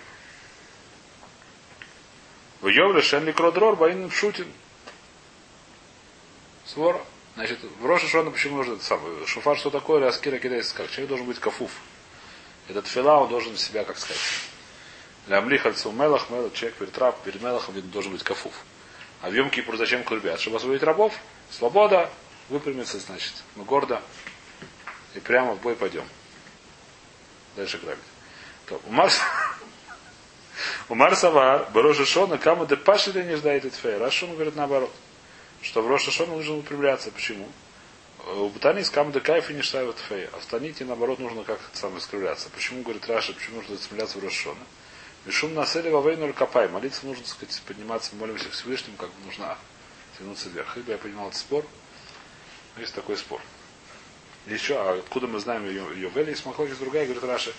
В 2.62 2.68
Йовле 2.68 3.02
шенли 3.02 3.32
кродрор 3.32 3.76
баинен 3.76 4.10
пшутин. 4.10 4.48
Свора. 6.66 7.02
Значит, 7.36 7.60
в 7.80 7.86
Роша 7.86 8.08
Шона 8.08 8.32
почему 8.32 8.58
нужно 8.58 8.74
это 8.74 8.84
самое? 8.84 9.26
Шуфар 9.26 9.58
что 9.58 9.70
такое? 9.70 10.04
Лазкира 10.06 10.38
кейдес 10.38 10.72
как 10.72 10.90
Человек 10.90 11.10
должен 11.10 11.28
быть 11.28 11.40
кафуф. 11.40 11.72
Этот 12.68 12.88
фила, 12.88 13.20
он 13.20 13.30
должен 13.30 13.56
себя, 13.58 13.84
как 13.84 13.98
сказать, 13.98 14.22
Лямли 15.28 15.58
хальцу 15.58 15.92
мелах, 15.92 16.30
мелах, 16.30 16.54
человек 16.54 16.78
перед 16.78 16.98
раб, 16.98 17.22
перед 17.24 17.42
мелахом 17.42 17.76
должен 17.92 18.14
быть 18.14 18.24
кафуф. 18.24 18.54
А 19.22 19.30
в 19.30 19.34
Йом 19.34 19.50
Кипур 19.50 19.78
зачем 19.78 20.04
клубят? 20.04 20.40
Чтобы 20.40 20.58
освободить 20.58 20.84
рабов. 20.84 21.14
Свобода. 21.50 22.10
Выпрямиться, 22.50 22.98
значит. 23.00 23.34
Мы 23.56 23.66
гордо. 23.66 24.02
И 25.16 25.20
прямо 25.20 25.54
в 25.54 25.62
бой 25.62 25.76
пойдем. 25.76 26.06
Дальше 27.58 27.78
грабить. 27.80 28.04
То, 28.68 28.82
у 28.86 28.92
Марса... 28.92 29.22
У 30.90 30.96
Марсавар, 30.96 31.70
Барожа 31.72 32.06
Шона, 32.06 32.38
кому 32.38 32.66
де 32.66 32.78
пашили 32.78 33.22
не 33.24 33.36
ждает 33.36 33.66
и 33.66 33.70
тфей. 33.70 33.98
Рашон 33.98 34.34
говорит 34.34 34.56
наоборот. 34.56 34.92
Что 35.62 35.82
в 35.82 35.88
Роша 35.88 36.12
Шона 36.12 36.36
нужно 36.36 36.56
выпрямляться. 36.56 37.12
Почему? 37.12 37.48
У 38.36 38.50
Бутани 38.50 38.84
с 38.84 38.90
кам 38.90 39.12
де 39.12 39.22
кайф 39.22 39.50
не 39.50 39.62
штайва 39.62 39.94
тфей. 39.94 40.28
А 40.34 40.40
в 40.40 40.46
Таните, 40.46 40.84
наоборот, 40.84 41.20
нужно 41.20 41.44
как 41.46 41.60
самое 41.74 42.00
искривляться. 42.00 42.50
Почему, 42.50 42.82
говорит 42.84 43.08
Раша, 43.08 43.34
почему 43.34 43.58
нужно 43.58 43.76
выпрямляться 43.76 44.20
в 44.20 44.24
Роша 44.24 44.36
Шона? 44.36 44.60
Мишум 45.26 45.54
насели 45.54 45.90
во 45.90 46.02
войну 46.02 46.34
копай. 46.34 46.68
Молиться 46.68 47.06
нужно, 47.06 47.24
так 47.24 47.34
сказать, 47.34 47.62
подниматься, 47.66 48.16
молимся 48.16 48.50
к 48.50 48.52
Всевышнему, 48.52 48.98
как 48.98 49.10
нужно 49.26 49.58
тянуться 50.18 50.50
вверх. 50.50 50.76
Ибо 50.76 50.92
я 50.92 50.98
понимал 50.98 51.28
этот 51.30 51.40
спор. 51.40 51.66
Есть 52.78 52.94
такой 52.94 53.16
спор. 53.16 53.42
Еще, 54.46 54.76
а 54.76 55.00
откуда 55.00 55.28
мы 55.28 55.40
знаем 55.40 55.66
ее, 55.66 55.86
ее 55.96 56.10
Вели, 56.10 56.32
есть 56.32 56.46
Махлокис 56.46 56.78
другая, 56.78 57.06
говорит 57.06 57.24
Раша, 57.24 57.54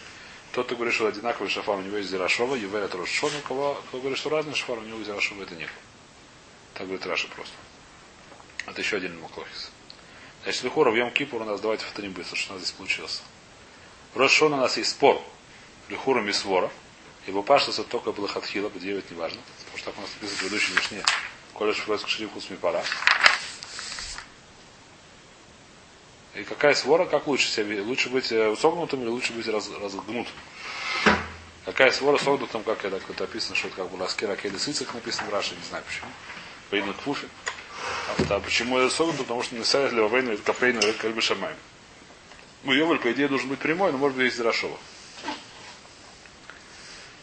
тот, 0.52 0.66
кто 0.66 0.76
говорит, 0.76 0.94
что 0.94 1.07
одинаковый 1.07 1.50
шафар, 1.50 1.76
у 1.76 1.83
него 1.83 1.96
есть 1.98 2.11
Зирашова, 2.11 2.54
Ювель 2.54 2.83
это 2.85 2.96
Рошон, 2.96 3.31
у 3.35 3.46
кого, 3.46 3.74
кто 3.88 3.98
говорит, 3.98 4.18
что 4.18 4.31
разный 4.31 4.54
шафар, 4.54 4.78
у 4.78 4.83
него 4.83 5.02
Зирашова 5.02 5.42
это 5.42 5.54
нет. 5.54 5.70
Так 6.74 6.87
говорит 6.87 7.07
Раша 7.07 7.28
просто. 7.28 7.54
Это 8.66 8.81
еще 8.81 8.96
один 8.96 9.20
Махлокис. 9.20 9.70
Значит, 10.44 10.62
Лихора 10.64 10.90
в 10.90 10.96
Йом 10.96 11.11
Кипур 11.11 11.42
у 11.42 11.44
нас, 11.44 11.61
давайте 11.61 11.85
повторим 11.85 12.12
быстро, 12.12 12.37
что 12.37 12.53
у 12.53 12.55
нас 12.55 12.62
здесь 12.62 12.74
получилось. 12.74 13.22
Рошон 14.14 14.53
у 14.55 14.57
нас 14.57 14.77
есть 14.77 14.90
спор. 14.90 15.20
Лихура 15.88 16.20
Мисвора. 16.20 16.70
Ибо 17.27 17.42
паштаса 17.42 17.85
только 17.85 18.12
было 18.12 18.27
хатхила, 18.27 18.68
по 18.68 18.79
9 18.79 19.11
неважно. 19.11 19.40
Потому 19.59 19.79
что 19.79 19.90
так 19.90 19.98
у 19.98 20.01
нас 20.01 20.11
написано 20.14 20.37
в 20.37 20.40
предыдущей 20.40 20.74
Мишне. 20.74 21.03
Колеш 21.55 21.77
Фройск 21.77 22.09
Шрифус 22.09 22.51
Мипара. 22.51 22.83
И 26.35 26.44
какая 26.44 26.74
свора, 26.74 27.05
как 27.05 27.27
лучше 27.27 27.48
себя 27.48 27.83
Лучше 27.83 28.11
быть 28.11 28.31
э, 28.31 28.55
согнутым 28.57 29.03
или 29.03 29.09
лучше 29.09 29.33
быть 29.33 29.48
раз, 29.48 29.68
разгнутым? 29.68 30.33
Какая 31.64 31.90
свора 31.90 32.16
согнутым, 32.16 32.62
как 32.62 32.85
это, 32.85 33.01
как 33.01 33.11
это 33.11 33.24
описано, 33.24 33.57
что 33.57 33.68
это 33.68 33.77
как 33.77 33.90
бы 33.90 34.01
ласкера 34.01 34.37
сыцах 34.57 34.94
написано 34.94 35.29
в 35.29 35.33
Раше, 35.35 35.55
не 35.55 35.68
знаю 35.68 35.85
почему. 35.85 36.11
По 36.70 36.92
Кфуфе. 36.94 37.27
А, 37.27 37.58
а 38.29 38.41
почему 38.41 38.79
это 38.79 38.95
согнуто? 38.95 39.23
Потому 39.23 39.43
что 39.43 39.57
не 39.57 39.64
ставят 39.64 39.93
ли 39.93 40.01
войну, 40.01 40.33
это 40.33 40.43
капейну, 40.43 40.81
это 40.81 40.99
как 40.99 41.14
бы 41.14 41.21
шамай. 41.21 41.55
Ну, 42.64 42.73
Йовель, 42.73 42.99
по 42.99 43.12
идее, 43.12 43.29
должен 43.29 43.49
быть 43.49 43.59
прямой, 43.59 43.93
но 43.93 43.99
может 43.99 44.17
быть 44.17 44.27
есть 44.27 44.41
Рашова. 44.41 44.79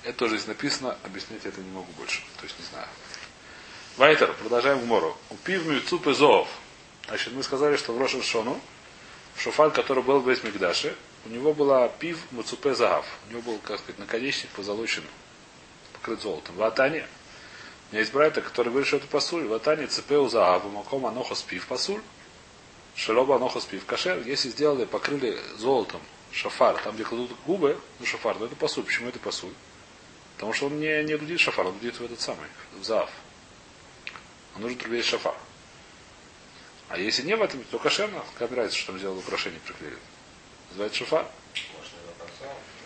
Это 0.04 0.18
тоже 0.18 0.38
здесь 0.38 0.48
написано, 0.48 0.98
объяснять 1.04 1.46
это 1.46 1.60
не 1.62 1.72
могу 1.72 1.92
больше. 1.94 2.22
То 2.38 2.44
есть 2.44 2.58
не 2.60 2.66
знаю. 2.66 2.88
Вайтер, 3.98 4.34
продолжаем 4.34 4.80
в 4.80 4.86
мору. 4.86 5.18
Упив 5.30 5.66
мюцуп 5.66 6.06
зоов. 6.14 6.48
Значит, 7.08 7.34
мы 7.34 7.44
сказали, 7.44 7.76
что 7.76 7.94
в 7.94 8.00
Рошен 8.00 8.22
Шону, 8.22 8.60
шофар, 9.38 9.72
который 9.72 10.04
был 10.04 10.20
в 10.20 10.28
Мигдаше, 10.28 10.96
у 11.26 11.30
него 11.30 11.54
была 11.54 11.88
пив 11.88 12.20
муцупе 12.32 12.76
загав. 12.76 13.06
У 13.28 13.32
него 13.32 13.42
был, 13.42 13.58
как 13.60 13.80
сказать, 13.80 13.98
наконечник 13.98 14.50
позолочен, 14.52 15.04
покрыт 15.94 16.22
золотом. 16.22 16.56
В 16.56 16.64
Атане, 16.64 17.08
меня 17.96 18.02
есть 18.02 18.12
братья, 18.12 18.42
который 18.42 18.68
говорит, 18.68 18.90
что 18.90 18.98
это 18.98 19.08
пасуль. 19.08 19.48
В 19.48 19.54
Атане 19.54 19.88
цепеу 19.88 20.28
загав, 20.28 20.66
маком 20.66 21.06
анохос 21.06 21.42
пив 21.44 21.66
пасуль. 21.66 22.02
Шелоба 22.94 23.38
анохос 23.38 23.64
пив 23.64 23.86
кашер. 23.86 24.22
Если 24.28 24.50
сделали, 24.50 24.84
покрыли 24.84 25.40
золотом 25.56 26.02
шафар, 26.30 26.78
там, 26.84 26.96
где 26.96 27.06
кладут 27.06 27.32
губы, 27.46 27.80
ну 28.02 28.06
шафар, 28.06 28.36
то 28.36 28.48
это 28.48 28.56
пасуль. 28.58 28.84
Почему 28.84 29.08
это 29.08 29.20
пасуль? 29.20 29.54
Потому 30.36 30.52
что 30.52 30.66
он 30.66 30.78
не, 30.82 31.04
не 31.06 31.18
дудит 31.18 31.40
шафар, 31.40 31.68
он 31.68 31.80
дудит 31.80 31.98
в 31.98 32.04
этот 32.04 32.20
самый, 32.20 32.50
в 32.78 32.84
заав. 32.84 33.10
Он 34.58 34.64
нужен 34.64 34.78
трубить 34.78 35.06
шафар. 35.06 35.36
А 36.90 36.98
если 36.98 37.24
не 37.24 37.38
в 37.38 37.42
этом, 37.42 37.64
то 37.64 37.80
кошерно, 37.80 38.26
как 38.38 38.52
нравится, 38.52 38.78
что 38.78 38.88
там 38.88 39.00
сделал 39.00 39.18
украшение 39.18 39.62
приклеили. 39.62 39.98
Называется 40.72 41.00
шафар. 41.00 41.28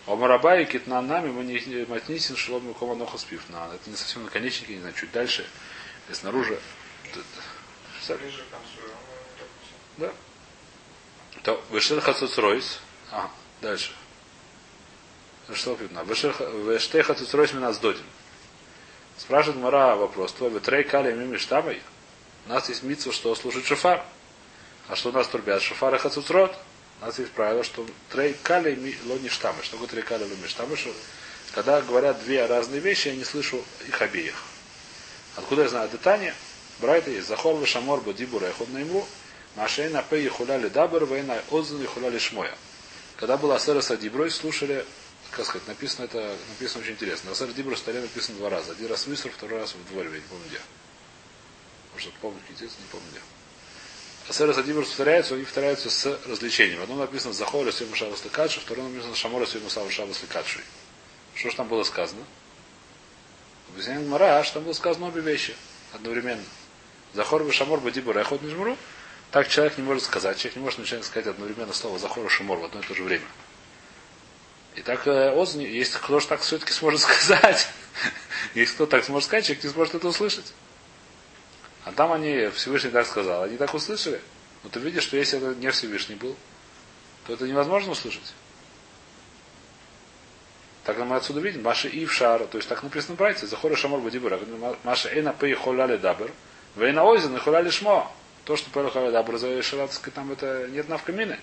Омараба 0.10 0.60
и 0.60 0.66
китнанами 0.66 1.30
мы 1.30 1.44
не 1.44 1.86
матнисин 1.86 2.36
шелом 2.36 2.74
кома 2.74 2.96
ноха 2.96 3.20
спив. 3.20 3.48
На, 3.50 3.68
это 3.76 3.90
не 3.90 3.96
совсем 3.96 4.24
наконечники, 4.24 4.72
не 4.72 4.80
знаю, 4.80 4.96
чуть 4.96 5.12
дальше, 5.12 5.46
снаружи. 6.12 6.60
Да. 9.98 10.12
То 11.44 11.64
вышел 11.70 12.02
хацуцройс. 12.02 12.80
А, 13.12 13.30
дальше. 13.62 13.92
Что 15.54 15.76
видно? 15.76 16.04
Вештеха 16.04 17.14
цицройс 17.14 17.54
меня 17.54 17.72
сдодим. 17.72 18.06
Спрашивает 19.18 19.62
Мара 19.62 19.96
вопрос. 19.96 20.34
Твой 20.34 20.50
ветрей 20.50 20.84
кали 20.84 21.14
мими 21.14 21.38
штамой? 21.38 21.82
У 22.48 22.50
нас 22.50 22.68
есть 22.70 22.82
митсу, 22.82 23.12
что 23.12 23.36
служит 23.36 23.66
шофар. 23.66 24.04
А 24.88 24.96
что 24.96 25.10
у 25.10 25.12
нас 25.12 25.28
трубят? 25.28 25.62
Шофар 25.62 25.94
и 25.94 25.98
хацуцрот. 26.00 26.58
У 27.02 27.06
нас 27.06 27.18
есть 27.20 27.32
правило, 27.32 27.64
что 27.64 27.86
трей 28.10 28.36
кали 28.44 28.98
лони 29.06 29.30
штамы. 29.30 29.64
Что 29.64 29.74
такое 29.74 29.88
трей 29.88 30.04
кали 30.04 30.24
лони 30.24 30.48
штамы? 30.48 30.76
Что 30.76 30.94
когда 31.54 31.82
говорят 31.82 32.22
две 32.24 32.46
разные 32.46 32.80
вещи, 32.80 33.08
я 33.08 33.16
не 33.16 33.24
слышу 33.24 33.64
их 33.88 34.02
обеих. 34.02 34.36
Откуда 35.36 35.64
я 35.64 35.70
знаю 35.70 35.90
детание? 35.90 36.36
Брайта 36.80 37.10
есть. 37.10 37.28
Захор 37.28 37.60
вешамор 37.60 38.02
бодибура 38.02 38.46
эход 38.46 38.70
наимру. 38.70 39.06
Машейна 39.56 40.04
пей 40.08 40.28
хуляли 40.28 40.68
дабер, 40.68 41.06
вейна 41.06 41.42
озен 41.50 41.86
хуляли 41.88 42.20
шмоя. 42.20 42.54
Когда 43.18 43.38
была 43.38 43.56
асера 43.56 43.82
садиброй, 43.82 44.32
слушали 44.32 44.86
как 45.32 45.46
сказать, 45.46 45.68
написано 45.68 46.06
это, 46.06 46.36
написано 46.50 46.84
очень 46.84 46.94
интересно. 46.94 47.30
На 47.30 47.36
Сар 47.36 47.50
Дибру 47.50 47.76
столе 47.76 48.02
написано 48.02 48.38
два 48.38 48.50
раза. 48.50 48.72
Один 48.72 48.88
раз 48.88 49.06
в 49.06 49.14
Исру, 49.14 49.32
второй 49.32 49.60
раз 49.60 49.76
в 49.76 49.92
дворе, 49.92 50.10
я 50.10 50.16
не 50.16 50.22
помню 50.22 50.46
где. 50.48 50.60
Может, 51.94 52.14
помню, 52.16 52.40
не 52.50 52.68
помню 52.92 53.08
где. 53.12 53.39
Асера 54.30 54.54
Садибр 54.54 54.86
повторяется, 54.86 55.34
они 55.34 55.44
повторяются 55.44 55.90
с 55.90 56.06
развлечением. 56.28 56.84
Одно 56.84 56.98
написано 56.98 57.34
Захора 57.34 57.72
Сьема 57.72 57.96
Шабас 57.96 58.24
Лекадши, 58.24 58.60
второе 58.60 58.88
написано 58.88 59.16
Шамора 59.16 59.48
Сьема 59.48 59.70
Шабас 59.70 60.22
Лекадши. 60.22 60.60
Что 61.34 61.50
же 61.50 61.56
там 61.56 61.68
было 61.68 61.84
сказано? 61.84 62.22
Объясняет 63.74 64.06
Мара, 64.08 64.44
что 64.44 64.56
там 64.56 64.66
было 64.66 64.74
сказано 64.74 65.08
обе 65.08 65.22
вещи 65.22 65.56
одновременно. 65.94 66.44
Захор 67.16 67.44
бы 67.44 67.52
Шамор 67.52 67.80
бы 67.80 67.92
Дибур 67.92 68.16
Эхот 68.18 68.44
Нижмуру. 68.44 68.78
Так 69.32 69.48
человек 69.48 69.80
не 69.80 69.84
может 69.84 70.04
сказать. 70.04 70.38
Человек 70.38 70.58
не 70.58 70.62
может 70.62 70.78
начать 70.78 71.04
сказать 71.04 71.26
одновременно 71.26 71.74
слово 71.74 71.98
Захор 71.98 72.24
и 72.24 72.30
Шамор 72.30 72.60
в 72.60 72.66
одно 72.66 72.82
и 72.82 72.84
то 72.84 72.94
же 72.94 73.02
время. 73.02 73.26
И 74.76 74.84
так 74.84 75.08
э, 75.08 75.32
Озни, 75.32 75.64
если 75.64 75.98
кто 75.98 76.20
же 76.20 76.28
так 76.28 76.42
все-таки 76.42 76.72
сможет 76.72 77.02
сказать, 77.02 77.68
если 78.54 78.76
кто 78.76 78.86
так 78.86 79.04
сможет 79.04 79.28
сказать, 79.28 79.46
человек 79.46 79.64
не 79.64 79.70
сможет 79.72 79.96
это 79.96 80.08
услышать. 80.08 80.54
А 81.86 81.92
там 81.92 82.12
они, 82.12 82.50
Всевышний 82.50 82.92
так 82.92 83.08
сказал, 83.08 83.44
они 83.44 83.58
так 83.58 83.74
услышали. 83.74 84.22
Но 84.64 84.70
ты 84.70 84.80
видишь, 84.80 85.04
что 85.04 85.18
если 85.18 85.38
это 85.38 85.60
не 85.60 85.72
Всевышний 85.72 86.16
был, 86.16 86.36
то 87.26 87.34
это 87.34 87.48
невозможно 87.48 87.92
услышать. 87.92 88.34
Так 90.84 90.98
мы 90.98 91.16
отсюда 91.16 91.40
видим. 91.40 91.64
Маша 91.64 91.88
и 91.88 92.06
в 92.06 92.12
шара. 92.12 92.46
То 92.46 92.58
есть 92.58 92.68
так 92.68 92.84
написано 92.84 93.16
братья. 93.16 93.46
Захора 93.46 93.76
шамор 93.76 94.00
бадибура. 94.00 94.40
Маша 94.84 95.10
эна 95.10 95.34
пей 95.34 95.54
холяли 95.54 95.98
дабер. 95.98 96.32
Вейна 96.76 97.04
ойзен 97.04 97.36
и 97.36 97.40
холяли 97.40 97.70
шмо. 97.70 98.12
То, 98.46 98.56
что 98.56 98.70
пей 98.72 98.90
холяли 98.90 99.12
дабер, 99.12 99.38
за 99.38 99.62
шаратской 99.62 100.12
там 100.12 100.32
это 100.32 100.68
нет 100.68 100.90
навкамины. 100.90 101.40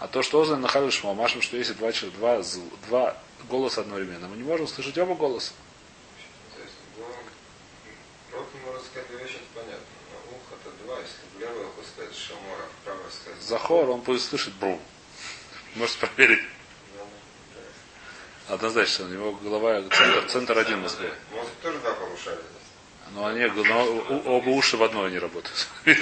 А 0.00 0.08
то, 0.08 0.22
что 0.22 0.40
Озан 0.40 0.62
нахалил 0.62 0.90
Шмо, 0.90 1.12
машем, 1.12 1.42
что 1.42 1.58
если 1.58 1.74
два, 1.74 1.92
два, 1.92 2.42
два 2.88 3.16
голоса 3.50 3.82
одновременно, 3.82 4.28
мы 4.28 4.36
не 4.38 4.44
можем 4.44 4.66
слышать 4.66 4.96
оба 4.96 5.14
голоса. 5.14 5.52
То 6.56 6.62
есть, 6.62 6.72
ну, 6.96 7.04
рот 8.32 8.46
может 8.64 8.86
сказать 8.86 9.08
две 9.08 9.18
вещи, 9.18 9.34
это 9.34 9.44
понятно. 9.54 9.84
Но 10.10 10.36
ух 10.36 10.40
это 10.56 10.84
два, 10.86 10.98
если 11.00 11.20
в 11.36 11.38
левое 11.38 11.66
ухо 11.66 11.82
сказать 11.86 12.16
Шамора, 12.16 12.64
в 12.64 12.84
правое 12.84 12.99
сказать... 12.99 12.99
Захор, 13.40 13.88
он 13.90 14.00
будет 14.00 14.22
слышать 14.22 14.54
брум. 14.54 14.80
Можете 15.74 16.06
проверить. 16.06 16.42
Однозначно, 18.48 19.04
у 19.04 19.08
него 19.08 19.32
голова, 19.32 19.80
центр, 19.82 20.28
центр 20.28 20.58
один 20.58 20.80
в 20.80 20.82
Москве. 20.82 21.12
Мозг 21.32 21.50
тоже 21.62 21.78
два 21.78 21.92
повышали. 21.92 22.40
Но 23.14 23.26
они, 23.26 23.44
но 23.44 23.86
оба 24.26 24.48
уши 24.48 24.76
в 24.76 24.82
одно 24.82 25.08
не 25.08 25.18
работают. 25.18 25.68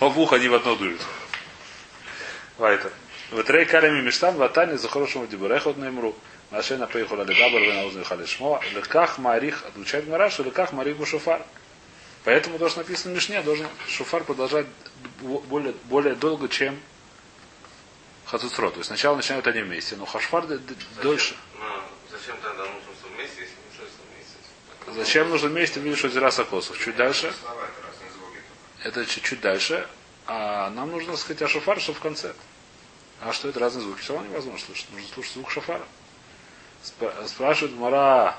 Оба 0.00 0.18
уха 0.18 0.36
они 0.36 0.48
в 0.48 0.54
одно 0.54 0.76
дуют. 0.76 1.00
Вайтер. 2.58 2.92
Ветрей 3.32 3.64
карами 3.64 4.00
миштан 4.02 4.36
ватани 4.36 4.76
за 4.76 4.88
хорошему 4.88 5.26
дибурехот 5.26 5.76
наимру. 5.76 6.14
Машина 6.50 6.86
поехала 6.86 7.22
ледабр, 7.22 7.60
вы 7.60 7.98
на 7.98 8.04
хали 8.04 8.26
шмо. 8.26 8.60
Леках 8.74 9.18
марих, 9.18 9.64
отвечает 9.64 10.06
Мараш, 10.06 10.38
леках 10.38 10.72
марих 10.72 10.96
шуфар. 11.06 11.42
Поэтому 12.24 12.58
то, 12.58 12.68
что 12.68 12.78
написано 12.78 13.12
в 13.12 13.16
Мишне, 13.16 13.42
должен 13.42 13.68
шуфар 13.88 14.22
продолжать 14.22 14.66
более, 15.20 15.74
более 15.84 16.14
долго, 16.14 16.48
чем 16.48 16.80
хацуцро. 18.26 18.70
То 18.70 18.78
есть 18.78 18.86
сначала 18.86 19.16
начинают 19.16 19.46
они 19.46 19.62
вместе, 19.62 19.96
но 19.96 20.06
хашфар 20.06 20.46
дольше. 21.02 21.34
Зачем 22.10 22.36
тогда 22.40 22.64
нужно 22.64 22.90
вместе, 23.14 23.40
если 23.40 23.54
не 23.54 23.74
все 23.74 23.82
вместе? 24.14 25.02
Зачем 25.02 25.30
нужно 25.30 25.48
вместе, 25.48 25.80
видишь, 25.80 25.98
что 25.98 26.08
зира 26.08 26.30
сокосов. 26.30 26.78
Чуть 26.78 26.96
дальше. 26.96 27.34
Это 28.84 29.04
чуть-чуть 29.04 29.40
дальше. 29.40 29.88
А 30.26 30.70
нам 30.70 30.92
нужно 30.92 31.16
сказать, 31.16 31.42
а 31.42 31.48
шофар, 31.48 31.80
что 31.80 31.92
в 31.92 32.00
конце. 32.00 32.34
А 33.20 33.32
что 33.32 33.48
это 33.48 33.58
разные 33.58 33.82
звуки? 33.82 34.00
Все 34.00 34.14
равно 34.14 34.28
невозможно 34.28 34.64
слушать. 34.64 34.86
Нужно 34.92 35.08
слушать 35.14 35.32
звук 35.32 35.50
шофара. 35.50 35.84
Спрашивает 37.26 37.76
Мара, 37.76 38.36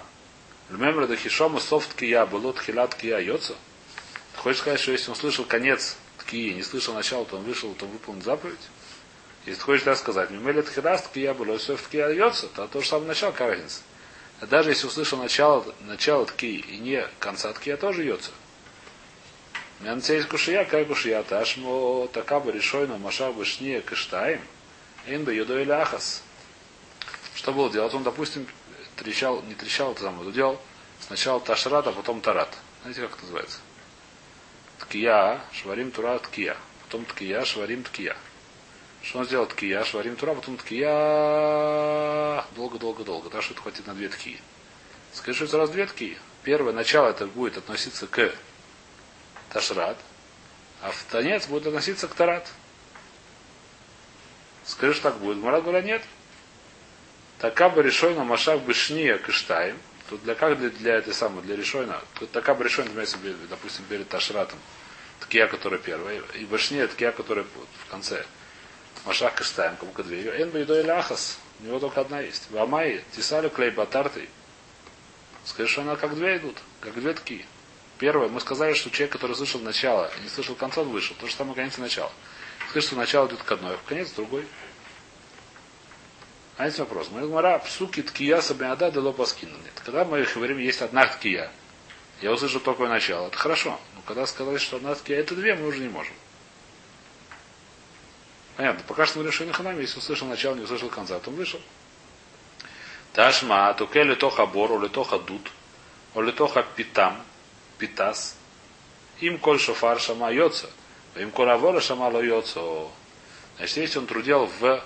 Льмемра 0.70 1.08
да 1.08 1.16
хишома 1.16 1.60
софт 1.60 1.94
кия, 1.94 2.26
было 2.26 2.54
тхилат 2.54 2.96
кия 2.96 3.20
йоца. 3.20 3.56
Хочешь 4.44 4.60
сказать, 4.60 4.80
что 4.82 4.92
если 4.92 5.10
он 5.10 5.16
слышал 5.16 5.46
конец 5.46 5.96
ткии, 6.20 6.52
не 6.52 6.64
слышал 6.64 6.94
начала, 6.94 7.24
то 7.24 7.38
он 7.38 7.44
вышел, 7.44 7.74
то 7.76 7.86
выполнил 7.86 8.22
заповедь? 8.22 8.60
Если 9.46 9.60
ты 9.60 9.66
хочешь 9.66 9.84
так 9.84 9.98
сказать, 9.98 10.32
мимели 10.32 10.62
тхидас 10.62 11.04
ткия 11.04 11.34
было, 11.34 11.58
все 11.58 11.78
в 11.78 11.82
ткия 11.82 12.10
льется, 12.10 12.48
то 12.48 12.68
то 12.68 12.82
же 12.82 12.88
самое 12.88 13.08
начало, 13.08 13.32
какая 13.32 13.52
разница? 13.52 13.82
А 14.42 14.46
даже 14.46 14.72
если 14.72 14.88
услышал 14.88 15.18
начало, 15.18 15.74
начало 15.82 16.26
ткии 16.26 16.58
и 16.58 16.78
не 16.78 17.08
конца 17.20 17.54
ткия, 17.54 17.78
тоже 17.78 18.04
льется. 18.04 18.32
Мянцейс 19.80 20.26
кушия, 20.26 20.66
кай 20.66 20.86
кушия, 20.86 21.24
ташмо 21.24 22.08
такаба 22.08 22.52
решойно 22.52 22.98
машах 22.98 23.34
бышния 23.36 23.80
кыштаем, 23.82 24.42
ин 25.08 25.24
бы 25.24 25.34
юдо 25.34 25.58
или 25.60 25.72
ахас. 25.72 26.22
Что 27.36 27.54
было 27.54 27.72
делать? 27.72 27.94
Он, 27.94 28.04
допустим, 28.04 28.46
трещал, 28.98 29.42
не 29.44 29.56
трещал, 29.56 29.94
это 29.94 30.04
самое, 30.04 30.32
делал 30.34 30.62
сначала 31.00 31.40
ташрат, 31.40 31.88
а 31.88 31.94
потом 31.94 32.20
тарат. 32.20 32.58
Знаете, 32.82 33.02
как 33.02 33.14
это 33.14 33.22
называется? 33.22 33.60
Ткия, 34.84 35.42
шварим 35.54 35.92
тура, 35.92 36.20
ткия. 36.20 36.58
Потом 36.84 37.06
ткия, 37.06 37.46
шварим 37.46 37.84
ткия. 37.84 38.16
Что 39.02 39.20
он 39.20 39.26
сделал 39.26 39.46
ткия, 39.46 39.84
шварим 39.84 40.16
тура, 40.16 40.34
потом 40.34 40.58
ткия 40.58 42.44
долго-долго-долго. 42.56 43.30
Да, 43.30 43.42
что 43.42 43.54
это 43.54 43.62
хватит 43.62 43.88
на 43.88 43.94
две 43.94 44.10
ткии. 44.10 44.40
Скажи, 45.14 45.36
что 45.38 45.46
это 45.46 45.58
раз 45.58 45.70
две 45.70 45.86
ткии. 45.86 46.18
Первое 46.44 46.74
начало 46.74 47.10
это 47.10 47.26
будет 47.26 47.58
относиться 47.58 48.08
к 48.08 48.32
ташрат, 49.50 49.98
а 50.82 50.92
в 50.92 51.06
конец 51.08 51.48
будет 51.48 51.68
относиться 51.68 52.08
к 52.08 52.14
тарат. 52.14 52.50
Скажи, 54.66 54.94
что 54.94 55.04
так 55.12 55.20
будет. 55.20 55.38
Марат 55.38 55.64
говорит, 55.64 55.86
нет. 55.86 56.04
Така 57.40 57.70
бы 57.70 57.84
решойна 57.84 58.24
машах 58.24 58.62
бышния 58.62 59.18
кыштаем. 59.18 59.78
Тут 60.10 60.24
для 60.24 60.36
как 60.36 60.60
для, 60.60 60.70
для 60.70 60.96
этой 60.96 61.14
самой, 61.14 61.44
для 61.44 61.56
решойна. 61.56 62.02
Тут 62.20 62.32
така 62.32 62.54
бы 62.54 62.64
решойна, 62.64 62.92
допустим, 63.50 63.86
перед 63.86 64.08
ташратом. 64.10 64.60
Ткия, 65.22 65.48
которая 65.48 65.80
первая. 65.80 66.22
И 66.36 66.46
башния, 66.46 66.88
ткия, 66.88 67.12
которая 67.12 67.46
в 67.46 67.90
конце. 67.90 68.26
Машах 69.06 69.36
кыштаем, 69.36 69.76
как 69.78 69.90
бы 69.92 70.04
две. 70.04 70.30
Эн 70.42 70.50
бы 70.50 70.62
или 70.62 70.90
ахас. 70.90 71.38
У 71.60 71.66
него 71.66 71.80
только 71.80 72.02
одна 72.02 72.22
есть. 72.22 72.50
В 72.50 72.58
Амай, 72.58 73.04
тисалю 73.16 73.50
клей 73.50 73.72
батарты. 73.72 74.30
Скажи, 75.46 75.70
что 75.70 75.82
она 75.82 75.96
как 75.96 76.16
две 76.16 76.38
идут, 76.38 76.58
как 76.80 76.94
две 76.96 77.14
ткии. 77.14 77.46
Первое, 78.00 78.28
мы 78.28 78.40
сказали, 78.40 78.74
что 78.74 78.90
человек, 78.90 79.14
который 79.14 79.36
слышал 79.36 79.62
начало 79.62 80.12
не 80.24 80.30
слышал 80.30 80.56
конца, 80.56 80.82
он 80.82 80.90
вышел. 80.90 81.16
То 81.20 81.28
же 81.28 81.34
самое 81.34 81.56
конец 81.56 81.78
и 81.78 81.82
начало. 81.82 82.12
Скажи, 82.70 82.88
что 82.88 82.96
начало 82.96 83.28
идет 83.28 83.44
к 83.44 83.52
одной, 83.52 83.76
а 83.76 83.78
в 83.78 83.84
конец 83.84 84.12
другой. 84.12 84.46
А 86.58 86.66
есть 86.66 86.78
вопрос. 86.80 87.10
Мы 87.12 87.22
говорим, 87.22 87.60
псуки 87.62 88.04
ткия 88.04 88.40
сабиада 88.42 88.92
дело 88.92 89.12
паскину. 89.12 89.58
Нет. 89.64 89.82
Когда 89.84 90.06
мы 90.06 90.24
говорим, 90.24 90.60
есть 90.60 90.82
одна 90.82 91.08
ткия, 91.08 91.52
я 92.22 92.32
услышал 92.32 92.60
только 92.60 92.88
начало. 92.88 93.28
Это 93.28 93.38
хорошо. 93.38 93.80
Но 93.96 94.02
когда 94.06 94.26
сказали, 94.28 94.58
что 94.58 94.78
одна 94.78 94.94
ткия, 94.94 95.20
это 95.20 95.36
две, 95.36 95.56
мы 95.56 95.68
уже 95.68 95.80
не 95.80 95.90
можем. 95.90 96.14
Понятно. 98.56 98.84
Пока 98.88 99.08
что 99.08 99.20
мы 99.20 99.26
решили 99.26 99.52
ханами, 99.52 99.82
если 99.82 99.98
услышал 99.98 100.28
начало, 100.28 100.56
не 100.56 100.62
услышал 100.62 100.90
конца, 100.90 101.20
то 101.20 101.32
он 101.32 101.38
вышел. 101.38 101.60
Ташма, 103.14 103.74
туке 103.74 104.04
литоха 104.04 104.46
бор, 104.46 104.80
литоха 104.82 105.18
дуд, 105.18 105.52
литоха 106.16 106.64
питам, 106.76 107.22
питас. 107.80 108.38
Им 109.22 109.40
коль 109.40 109.60
шофар 109.60 110.00
шама 110.00 110.32
йоца. 110.32 110.70
Им 111.16 111.32
коль 111.32 111.50
авора 111.50 111.82
шама 111.82 112.10
ло 112.10 112.24
йоца. 112.24 112.62
Значит, 113.58 113.78
если 113.78 114.00
он 114.00 114.08
трудил 114.08 114.50
в 114.60 114.84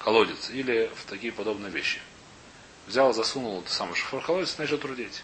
колодец 0.00 0.50
или 0.50 0.90
в 0.96 1.08
такие 1.08 1.32
подобные 1.32 1.70
вещи. 1.70 2.00
Взял, 2.86 3.12
засунул 3.12 3.60
это 3.60 3.70
самый 3.70 3.94
шофар 3.94 4.22
колодец, 4.22 4.58
начал 4.58 4.78
трудить. 4.78 5.22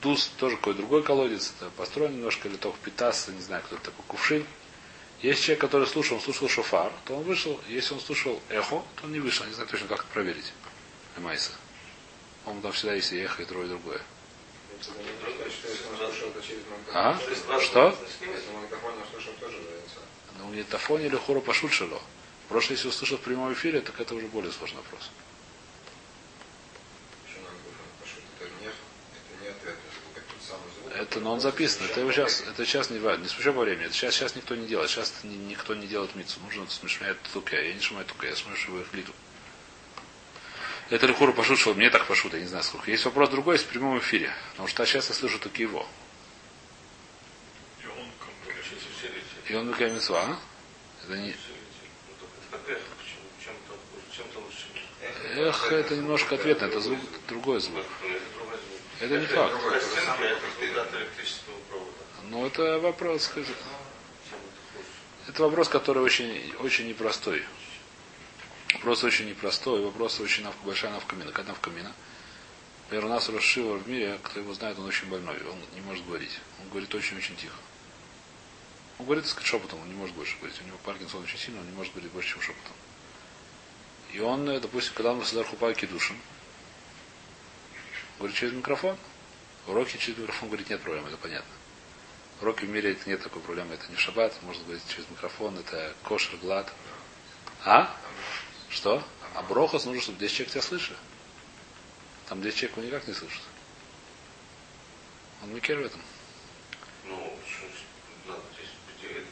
Дус 0.00 0.26
тоже 0.38 0.56
какой-то 0.56 0.80
другой 0.80 1.04
колодец, 1.04 1.52
это 1.56 1.70
построен 1.70 2.16
немножко, 2.16 2.48
или 2.48 2.56
только 2.56 2.76
питас, 2.78 3.28
не 3.28 3.40
знаю, 3.40 3.62
кто 3.62 3.76
это 3.76 3.84
такой, 3.84 4.04
кувшин. 4.08 4.44
Есть 5.20 5.44
человек, 5.44 5.60
который 5.60 5.86
слушал, 5.86 6.16
он 6.16 6.22
слушал 6.22 6.48
шофар, 6.48 6.92
то 7.04 7.14
он 7.14 7.22
вышел. 7.22 7.60
Если 7.68 7.94
он 7.94 8.00
слушал 8.00 8.40
эхо, 8.48 8.82
то 8.96 9.04
он 9.04 9.12
не 9.12 9.20
вышел. 9.20 9.46
Не 9.46 9.52
знаю 9.52 9.68
точно, 9.68 9.86
как 9.86 10.00
это 10.00 10.08
проверить. 10.08 10.52
Эмайса. 11.16 11.52
Он 12.44 12.60
там 12.60 12.72
всегда 12.72 12.94
есть 12.94 13.12
и 13.12 13.18
эхо, 13.18 13.42
и 13.42 13.44
другое, 13.44 13.66
и 13.66 13.68
другое. 13.68 14.00
А? 16.92 17.16
Что? 17.60 17.96
Ну, 20.38 20.52
не 20.52 20.64
тафон 20.64 21.00
или 21.00 21.14
хору 21.14 21.40
пошутшило. 22.52 22.62
Просто 22.62 22.72
если 22.74 22.88
услышал 22.88 23.18
в 23.18 23.20
прямом 23.22 23.52
эфире, 23.52 23.80
так 23.80 24.00
это 24.00 24.14
уже 24.14 24.26
более 24.26 24.52
сложный 24.52 24.78
вопрос. 24.78 25.10
Это, 30.94 31.20
но 31.20 31.32
он 31.32 31.40
записан. 31.40 31.86
Это 31.86 32.00
его 32.00 32.12
сейчас, 32.12 32.42
это 32.42 32.64
сейчас 32.64 32.90
не 32.90 32.98
важно. 32.98 33.22
Не 33.22 33.28
спеша 33.28 33.52
по 33.52 33.60
времени. 33.60 33.86
Это 33.86 33.94
сейчас, 33.94 34.14
сейчас 34.14 34.36
никто 34.36 34.54
не 34.54 34.66
делает. 34.66 34.90
Сейчас 34.90 35.12
ни, 35.24 35.34
никто 35.34 35.74
не 35.74 35.86
делает 35.86 36.14
мицу. 36.14 36.38
Нужно 36.40 36.68
смешать 36.68 37.16
тука. 37.32 37.56
Я 37.60 37.74
не 37.74 37.80
шумаю 37.80 38.06
тука, 38.06 38.26
я 38.26 38.36
смешиваю 38.36 38.82
их 38.82 38.94
литу. 38.94 39.12
Это 40.90 41.06
Лихуру 41.06 41.32
пошутил, 41.32 41.74
мне 41.74 41.88
так 41.88 42.06
пошут, 42.06 42.34
я 42.34 42.40
не 42.40 42.46
знаю 42.46 42.62
сколько. 42.62 42.90
Есть 42.90 43.06
вопрос 43.06 43.30
другой, 43.30 43.54
есть 43.54 43.64
в 43.64 43.68
прямом 43.68 43.98
эфире. 43.98 44.30
Потому 44.50 44.68
что 44.68 44.84
сейчас 44.84 45.08
я 45.08 45.14
слышу 45.14 45.38
только 45.38 45.62
его. 45.62 45.86
И 49.48 49.54
он 49.54 49.68
Микай 49.68 49.90
Митцва, 49.90 50.20
а? 50.20 50.38
Это 54.18 55.34
не... 55.34 55.42
Эх, 55.42 55.72
это 55.72 55.96
немножко 55.96 56.34
ответно, 56.34 56.66
это 56.66 56.80
звук, 56.80 56.98
другой 57.28 57.60
звук. 57.60 57.84
Это 59.00 59.18
не 59.18 59.26
факт. 59.26 59.54
Но 62.28 62.46
это 62.46 62.78
вопрос, 62.78 63.24
скажи. 63.24 63.52
Это 65.28 65.42
вопрос, 65.42 65.68
который 65.68 66.02
очень, 66.02 66.54
очень 66.60 66.88
непростой. 66.88 67.42
Вопрос 68.74 69.04
очень 69.04 69.28
непростой, 69.28 69.80
вопрос 69.82 70.20
очень 70.20 70.44
навка, 70.44 70.60
большая 70.64 70.92
навкамина. 70.92 71.32
Как 71.32 71.46
навкамина? 71.46 71.92
Например, 72.84 73.06
у 73.06 73.08
нас 73.08 73.28
Рошива 73.28 73.76
в 73.76 73.88
мире, 73.88 74.18
кто 74.22 74.40
его 74.40 74.52
знает, 74.54 74.78
он 74.78 74.86
очень 74.86 75.08
больной, 75.08 75.36
он 75.50 75.58
не 75.74 75.80
может 75.80 76.04
говорить. 76.06 76.38
Он 76.60 76.68
говорит 76.68 76.94
очень-очень 76.94 77.36
тихо. 77.36 77.56
Он 78.98 79.06
говорит, 79.06 79.24
так 79.24 79.32
сказать, 79.32 79.48
шепотом, 79.48 79.80
он 79.80 79.88
не 79.88 79.94
может 79.94 80.14
больше 80.14 80.36
говорить. 80.38 80.60
У 80.62 80.66
него 80.66 80.78
Паркинсон 80.84 81.22
очень 81.22 81.38
сильно, 81.38 81.60
он 81.60 81.66
не 81.66 81.76
может 81.76 81.92
говорить 81.92 82.12
больше, 82.12 82.34
чем 82.34 82.42
шепотом. 82.42 82.72
И 84.12 84.20
он, 84.20 84.44
допустим, 84.60 84.92
когда 84.94 85.12
он 85.12 85.24
Садар 85.24 85.46
Хупайки 85.46 85.86
душен, 85.86 86.16
говорит 88.18 88.36
через 88.36 88.52
микрофон. 88.52 88.96
Уроки 89.66 89.96
через 89.96 90.18
микрофон 90.18 90.48
говорит, 90.48 90.68
нет 90.68 90.80
проблем, 90.82 91.06
это 91.06 91.16
понятно. 91.16 91.50
Уроки 92.40 92.64
в 92.64 92.68
мире 92.68 92.92
это 92.92 93.08
нет 93.08 93.22
такой 93.22 93.40
проблемы, 93.40 93.74
это 93.74 93.90
не 93.90 93.96
шаббат, 93.96 94.34
можно 94.42 94.64
говорить 94.64 94.82
через 94.88 95.08
микрофон, 95.08 95.56
это 95.58 95.94
кошер, 96.02 96.36
глад. 96.38 96.70
А? 97.64 97.96
Что? 98.68 99.02
А 99.34 99.42
брохос 99.42 99.86
нужно, 99.86 100.02
чтобы 100.02 100.18
10 100.18 100.34
человек 100.34 100.52
тебя 100.52 100.62
слышали. 100.62 100.98
Там 102.28 102.42
10 102.42 102.56
человек 102.58 102.76
его 102.76 102.86
никак 102.86 103.08
не 103.08 103.14
слышат. 103.14 103.42
Он 105.42 105.54
микер 105.54 105.78
в 105.78 105.84
этом. 105.84 106.00
Ну, 107.04 107.38
9, 109.00 109.26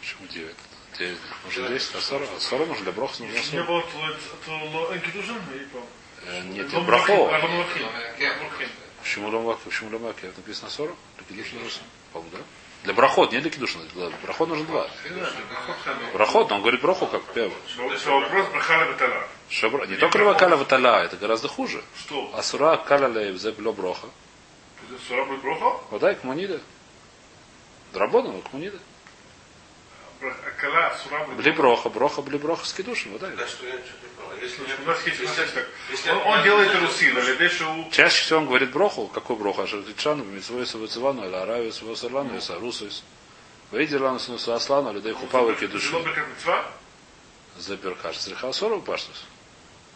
Почему 0.00 0.26
9? 0.28 0.56
9. 0.98 1.18
Нужно 1.44 1.68
10, 1.68 1.94
а 1.94 2.00
40, 2.00 2.28
а 2.36 2.40
40 2.40 2.68
нужно 2.68 2.84
для 2.84 2.92
брохос 2.92 3.20
нужно 3.20 3.34
Не 3.34 3.42
40. 3.42 3.66
было, 3.66 3.80
то 3.82 3.88
то 4.46 4.94
энкидужин, 4.94 5.36
и. 5.54 5.66
Э, 6.28 6.40
Нет, 6.44 6.68
для 6.68 6.80
брахо. 6.80 7.12
А 7.12 7.38
Лахим. 7.38 7.88
Почему 9.02 9.28
ломак? 9.28 9.58
Почему 9.58 9.90
ломак? 9.90 10.16
Написано 10.22 10.70
40? 10.70 10.94
Для 11.28 11.42
кидуш 11.42 11.52
нужно. 11.54 11.82
По-моему, 12.12 12.36
да? 12.36 12.42
Для 12.84 12.94
брахот, 12.94 13.32
не 13.32 13.38
для 13.40 13.50
кидуша. 13.50 13.78
Для 13.94 14.10
брахот 14.22 14.48
нужно 14.48 14.64
два. 14.64 14.88
Брахот, 16.12 16.52
он 16.52 16.60
говорит 16.60 16.80
браху 16.80 17.06
как 17.06 17.22
первый. 17.32 17.56
Вопрос. 17.76 18.02
Шабра- 19.50 19.86
Не 19.86 19.96
только 19.96 20.18
рыба 20.18 20.32
ватала, 20.56 21.02
это 21.04 21.16
гораздо 21.16 21.48
хуже. 21.48 21.82
Что? 21.98 22.30
Асура 22.34 22.76
каля 22.76 23.08
лейвзе 23.08 23.52
бло 23.52 23.72
броха. 23.72 24.08
Сура 25.08 25.24
будет 25.24 25.40
Броха? 25.40 25.80
Водай 25.90 26.14
кмунида. 26.14 26.60
Драбона, 27.92 28.40
кмунида. 28.50 28.78
Акала, 30.28 30.96
сура, 31.02 31.24
блиброха, 31.36 31.88
броха, 31.88 32.22
блиброха 32.22 32.66
с 32.66 32.72
кедушем. 32.72 33.12
Вот 33.12 33.20
так. 33.20 33.36
Да, 33.36 33.46
что 33.46 33.66
я 33.66 33.74
если 34.42 34.62
у 34.62 34.86
нас 34.86 35.06
есть. 35.06 36.08
Он, 36.08 36.42
делает 36.42 36.74
русин, 36.80 37.16
а 37.16 37.90
Чаще 37.90 38.22
всего 38.22 38.40
он 38.40 38.46
говорит 38.46 38.70
броху. 38.72 39.08
Какой 39.08 39.36
броха, 39.36 39.62
Ашартичану, 39.62 40.24
Митсвоису, 40.24 40.78
Вацивану, 40.78 41.26
или 41.26 41.34
Аравису, 41.34 41.86
или 41.86 42.38
Исарусуис. 42.38 43.04
Вейдерлану, 43.70 44.18
Снусу, 44.18 44.52
Аслану, 44.52 44.92
Людей 44.92 45.12
Хупавы, 45.12 45.54
Кедуши. 45.54 45.94
За 47.56 47.76
Беркаш. 47.76 48.18
Зриха 48.18 48.52
Сорова 48.52 48.80
Паштус. 48.80 49.24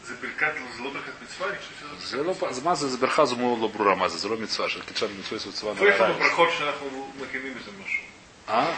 За 0.05 0.15
Беркат, 0.15 0.55
Зло 0.77 0.91
Беркат, 0.91 1.15
Митсва? 1.21 2.53
Змаза 2.53 2.89
за 2.89 2.99
Берха, 2.99 3.27
Зуму, 3.27 3.55
Лобру 3.55 3.85
Рамаза, 3.85 4.19
Зро 4.19 4.37
Митсва, 4.37 4.69
Шартичану, 4.69 5.15
Митсвоису, 5.15 5.49
Вацивану, 5.49 5.81
Аравису. 5.81 5.99
Поехал, 5.99 6.19
проход, 6.19 6.51
Шанаху, 6.53 6.85
Макиними, 7.19 7.57
Замашу. 7.65 8.01
А? 8.47 8.75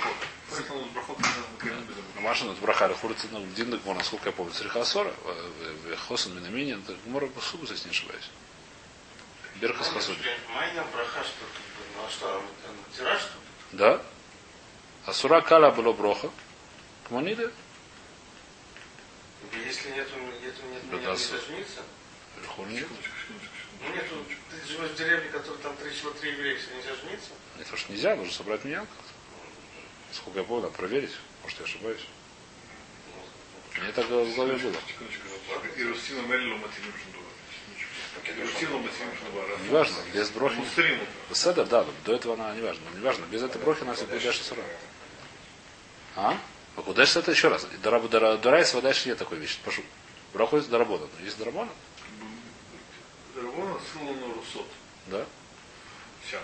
Машина 2.21 2.53
это 2.53 2.61
брахали, 2.61 2.95
хурцит 2.95 3.33
на 3.33 3.41
Динда 3.41 3.79
Гмор, 3.79 3.97
насколько 3.97 4.29
я 4.29 4.33
помню, 4.33 4.53
Срихасора, 4.53 5.13
э, 5.25 5.97
Хосан 6.09 6.35
Минаминин, 6.35 6.81
это 6.81 6.97
Гмор 7.05 7.27
Басугу, 7.27 7.65
не 7.67 7.91
ошибаюсь. 7.91 8.31
Берха 9.57 9.85
с 9.85 9.89
Хасуги. 9.89 10.19
Майна 10.55 10.85
браха, 10.93 11.25
что 11.25 11.45
ну 11.97 12.05
а 12.07 12.11
что, 12.11 12.27
а 12.37 12.97
тираж 12.97 13.21
что 13.21 13.33
Да. 13.73 14.03
Асура 15.07 15.41
кала 15.41 15.71
было 15.71 15.93
броха. 15.93 16.31
Кмониды. 17.09 17.51
Если 19.65 19.91
нету, 19.91 20.11
нету, 20.43 20.63
нету, 20.67 20.97
нету, 20.97 21.17
жениться? 21.47 21.83
Нет, 22.69 22.87
ну 23.83 23.93
нету, 23.95 24.15
ты 24.51 24.67
живешь 24.67 24.91
в 24.91 24.97
деревне, 24.97 25.31
которая 25.31 25.59
там 25.63 25.77
три 25.77 25.95
человека, 25.95 26.21
три 26.21 26.33
еврея, 26.33 26.59
нельзя 26.77 26.95
жениться? 26.97 27.31
Это 27.55 27.65
потому 27.65 27.79
что 27.79 27.93
нельзя, 27.93 28.17
нужно 28.17 28.33
собрать 28.33 28.65
меня. 28.65 28.87
Сколько 30.13 30.41
я 30.41 30.45
помню, 30.45 30.71
проверить. 30.71 31.13
Может, 31.43 31.59
я 31.59 31.65
ошибаюсь. 31.65 32.07
Мне 33.81 33.93
так 33.93 34.07
в 34.07 34.09
голове 34.09 34.57
было. 34.57 34.75
Шандуа. 36.83 37.29
Неважно, 39.65 39.97
без 40.13 40.31
брохи. 40.31 40.57
Седер, 41.33 41.67
да, 41.67 41.87
до 42.05 42.15
этого 42.15 42.35
она 42.35 42.55
неважно. 42.55 42.83
Но 42.93 42.99
неважно, 42.99 43.25
без 43.27 43.43
этой 43.43 43.61
брохи 43.61 43.83
она 43.83 43.95
всегда 43.95 44.19
дальше 44.19 44.43
сура. 44.43 44.63
А? 46.17 46.37
Кудеш 46.77 47.17
это 47.17 47.31
еще 47.31 47.49
раз. 47.49 47.67
Дурайс 47.83 48.73
дальше 48.73 49.09
нет 49.09 49.19
такой 49.19 49.39
вещи. 49.39 49.59
Прошу. 49.63 49.83
Броху 50.33 50.57
есть 50.57 50.69
дарабона. 50.69 51.07
Есть 51.23 51.39
ссылал 53.93 54.15
на 54.15 54.35
Русот. 54.35 54.67
Да. 55.07 55.25
Сейчас. 56.25 56.43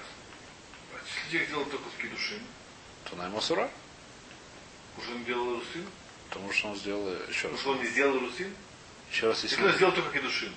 А 0.92 0.96
если 1.32 1.46
делал 1.46 1.64
только 1.66 1.84
в 1.88 2.00
Кедушин, 2.00 2.40
То 3.10 3.16
на 3.16 3.26
ему 3.26 3.40
сура. 3.40 3.68
уже 4.98 5.10
он 5.12 5.24
делал 5.24 5.54
Русин? 5.56 5.86
Потому 6.30 6.52
что 6.52 6.68
он 6.68 6.76
сделал 6.76 7.08
еще 7.28 7.48
раз. 7.48 7.58
Потому 7.58 7.58
что 7.58 7.70
он 7.72 7.78
не 7.82 7.86
сделал 7.86 8.18
Русин? 8.18 8.54
Еще 9.10 9.26
раз 9.28 9.42
Если 9.42 9.56
если 9.56 9.66
он 9.68 9.72
сделал 9.76 9.92
только 9.92 10.10
Кедушин. 10.18 10.54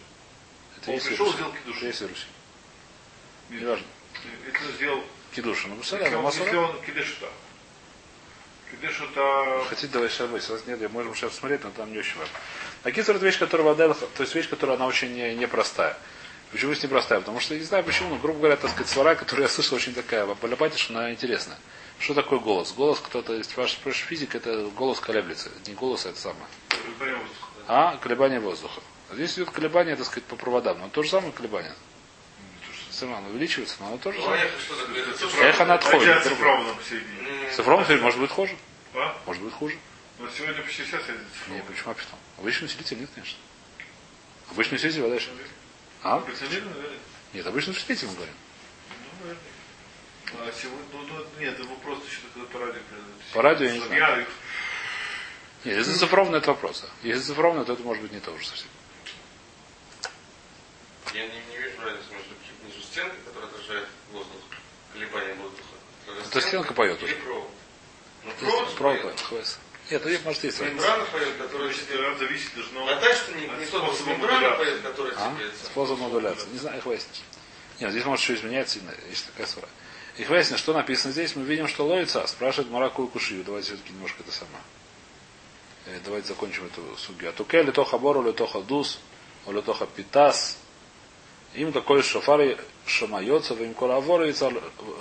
Это 0.78 0.92
он 0.92 0.98
пришел, 1.00 1.12
Иерусалим. 1.12 1.34
сделал 1.34 1.52
Это 1.52 1.60
Кедушин. 1.64 1.88
есть 1.88 2.02
Иерусалим. 2.02 2.32
Неважно. 3.50 3.86
Если 4.46 4.66
он 4.66 4.72
сделал... 4.74 5.04
Кидуша. 5.36 5.68
Ну, 5.68 5.76
Если 5.76 5.80
представляем, 5.98 6.20
он, 6.20 6.26
если 6.32 6.44
масура. 6.44 6.60
он 6.62 6.82
Кедешута. 6.82 7.28
Кедешута... 8.72 9.64
Хотите, 9.70 9.88
давай 9.94 10.10
сейчас 10.10 10.30
быть. 10.30 10.48
Если 10.50 10.70
нет, 10.76 10.92
можем 10.92 11.16
сейчас 11.16 11.36
смотреть, 11.36 11.64
но 11.64 11.72
там 11.72 11.92
не 11.92 12.00
очень 12.00 12.18
важно. 12.18 12.34
А 12.84 12.92
кисар 12.92 13.16
это 13.16 13.26
вещь, 13.26 13.38
которая 13.40 13.68
вода, 13.68 13.94
то 13.94 14.24
есть 14.24 14.36
вещь, 14.36 14.50
которая 14.50 14.76
она 14.78 14.88
очень 14.88 15.14
не- 15.14 15.36
непростая. 15.36 15.98
Почему 16.52 16.74
здесь 16.74 16.84
непростая? 16.86 17.20
Потому 17.20 17.40
что 17.40 17.54
я 17.54 17.60
не 17.60 17.66
знаю 17.66 17.84
почему, 17.84 18.10
но, 18.10 18.16
грубо 18.18 18.40
говоря, 18.40 18.56
так 18.56 18.72
сказать, 18.72 18.88
свара, 18.90 19.16
которую 19.16 19.44
я 19.44 19.50
слышал, 19.50 19.76
очень 19.76 19.94
такая, 19.94 20.26
полюбатишь, 20.36 20.90
она 20.90 21.12
интересная. 21.12 21.58
Что 22.00 22.14
такое 22.14 22.40
голос? 22.40 22.72
Голос, 22.74 23.00
кто-то, 23.00 23.34
если 23.34 23.56
ваш 23.56 23.72
спрашиваешь 23.74 24.06
физик, 24.08 24.36
это 24.36 24.68
голос 24.76 25.00
колеблется. 25.00 25.50
Не 25.66 25.74
голос, 25.74 26.06
а 26.06 26.10
это 26.10 26.20
самое. 26.20 26.46
Колебание 26.70 27.18
воздуха. 27.18 27.48
А 27.68 27.98
колебание 27.98 28.40
воздуха. 28.40 28.82
А 29.10 29.16
здесь 29.16 29.34
идет 29.36 29.50
колебание, 29.52 29.96
так 29.96 30.06
сказать, 30.06 30.24
по 30.26 30.36
проводам. 30.36 30.80
Но 30.80 30.90
то 30.90 31.02
же 31.04 31.10
самое 31.10 31.32
колебание. 31.32 31.74
Сама 32.92 33.18
оно 33.18 33.30
увеличивается, 33.30 33.76
но 33.80 33.88
оно 33.88 33.98
тоже 33.98 34.18
Ну, 34.20 34.24
самое. 34.26 34.44
а 34.46 34.60
что 34.60 34.76
такое? 34.76 35.02
Это 35.02 35.12
Цифра- 35.14 35.30
цифра. 35.30 35.44
Эх, 35.46 35.60
она 35.62 35.74
отходит. 35.76 36.24
Посередине. 36.24 37.52
Цифровом 37.56 37.84
теперь 37.84 38.02
может 38.02 38.20
быть 38.20 38.32
хуже. 38.32 38.56
А? 38.96 39.18
Может 39.26 39.44
быть 39.44 39.54
хуже. 39.54 39.78
Но 40.20 40.28
сегодня 40.30 40.62
почти 40.64 40.84
вся 40.84 40.98
Не, 40.98 41.04
цифровая. 41.04 41.64
почему 41.68 41.92
опитом? 41.92 42.20
Обычный 42.40 42.66
усилитель 42.66 43.00
нет, 43.00 43.10
конечно. 43.14 43.38
Обычный 44.52 44.76
усилитель 44.78 45.02
вода 45.04 45.16
еще. 45.16 45.30
А? 46.04 46.24
Нет, 47.34 47.46
обычный 47.46 47.72
усилитель 47.72 48.08
мы 48.08 48.14
говорим. 48.16 48.34
Ну, 48.90 49.20
наверное. 49.22 49.42
А 50.34 50.52
сегодня, 50.52 50.86
ну, 50.94 51.00
ну, 51.04 51.26
нет, 51.40 51.54
это 51.60 51.64
вопрос 51.68 52.00
еще 52.06 52.20
когда 52.34 52.48
по 52.50 52.60
радио 52.60 52.82
передают. 52.82 53.16
По 53.34 53.42
радио 53.42 53.66
я 53.66 53.72
не 53.74 53.80
знаю. 53.80 54.26
Нет, 55.64 55.78
если 55.78 55.94
цифровно, 55.94 56.36
это 56.38 56.52
вопрос. 56.52 56.86
Если 57.04 57.22
цифровно, 57.24 57.66
то 57.66 57.74
это 57.74 57.84
может 57.84 58.04
быть 58.04 58.12
не 58.12 58.20
то 58.20 58.32
уже 58.32 58.46
совсем. 58.48 58.68
Я 61.14 61.24
не, 61.28 61.40
не 61.50 61.58
вижу 61.58 61.80
разницы 61.82 62.06
между, 62.12 62.34
между 62.66 62.82
стенкой, 62.84 63.18
которая 63.26 63.50
отражает 63.50 63.88
воздух, 64.12 64.42
колебания 64.94 65.34
воздуха. 65.36 65.64
Это 66.28 66.42
стенка 66.42 66.74
поет 66.74 67.02
уже. 67.02 67.16
провод. 67.16 67.50
Ну, 68.24 68.30
Есть 68.30 68.42
провод 68.42 68.76
Провод 68.76 69.02
поет. 69.02 69.26
поет. 69.30 69.58
Нет, 69.90 70.06
это 70.06 70.26
может 70.26 70.44
есть 70.44 70.60
разница. 70.60 70.82
Мембрана 70.82 71.06
поет, 71.06 71.38
которая 71.38 71.74
наверное, 71.90 72.18
зависит 72.18 72.54
должно... 72.56 72.88
А 72.88 73.00
дальше 73.00 73.32
не, 73.38 73.46
от 73.48 73.60
не 73.60 73.66
тот 73.66 74.06
мембрана 74.06 74.58
поет, 74.58 74.82
которая 74.82 75.14
А? 75.18 75.34
тебе... 75.34 75.50
Способ 75.64 75.98
модуляции. 76.00 76.48
Не 76.50 76.60
знаю, 76.60 76.82
выяснить. 76.84 77.24
Нет, 77.80 77.92
здесь 77.92 78.04
может 78.06 78.24
еще 78.24 78.36
изменяется 78.36 78.76
сильно, 78.80 78.94
есть 79.10 79.26
такая 79.28 79.48
свара. 79.48 79.70
Их 80.18 80.30
выяснить, 80.30 80.58
что 80.58 80.74
написано 80.74 81.14
здесь, 81.14 81.36
мы 81.36 81.44
видим, 81.44 81.68
что 81.68 81.86
ловится, 81.86 82.26
спрашивает 82.26 82.72
Мараку 82.72 83.06
и 83.06 83.08
Кушию. 83.08 83.44
Давайте 83.44 83.68
все-таки 83.68 83.94
немножко 83.94 84.24
это 84.24 84.32
самое. 84.32 84.64
Э, 85.86 86.00
Давайте 86.04 86.30
закончим 86.30 86.66
эту 86.66 86.82
сугию. 86.98 87.30
Атуке 87.30 87.62
литоха 87.62 88.00
бору, 88.00 88.24
литоха 88.24 88.62
дус, 88.62 89.00
о 89.46 89.52
литоха 89.52 89.86
питас. 89.86 90.58
Им 91.54 91.72
какой 91.72 92.02
шофари 92.02 92.58
шамайоца, 92.88 93.54
им 93.54 93.76
кола 93.76 93.98
авора 93.98 94.28
и 94.28 94.34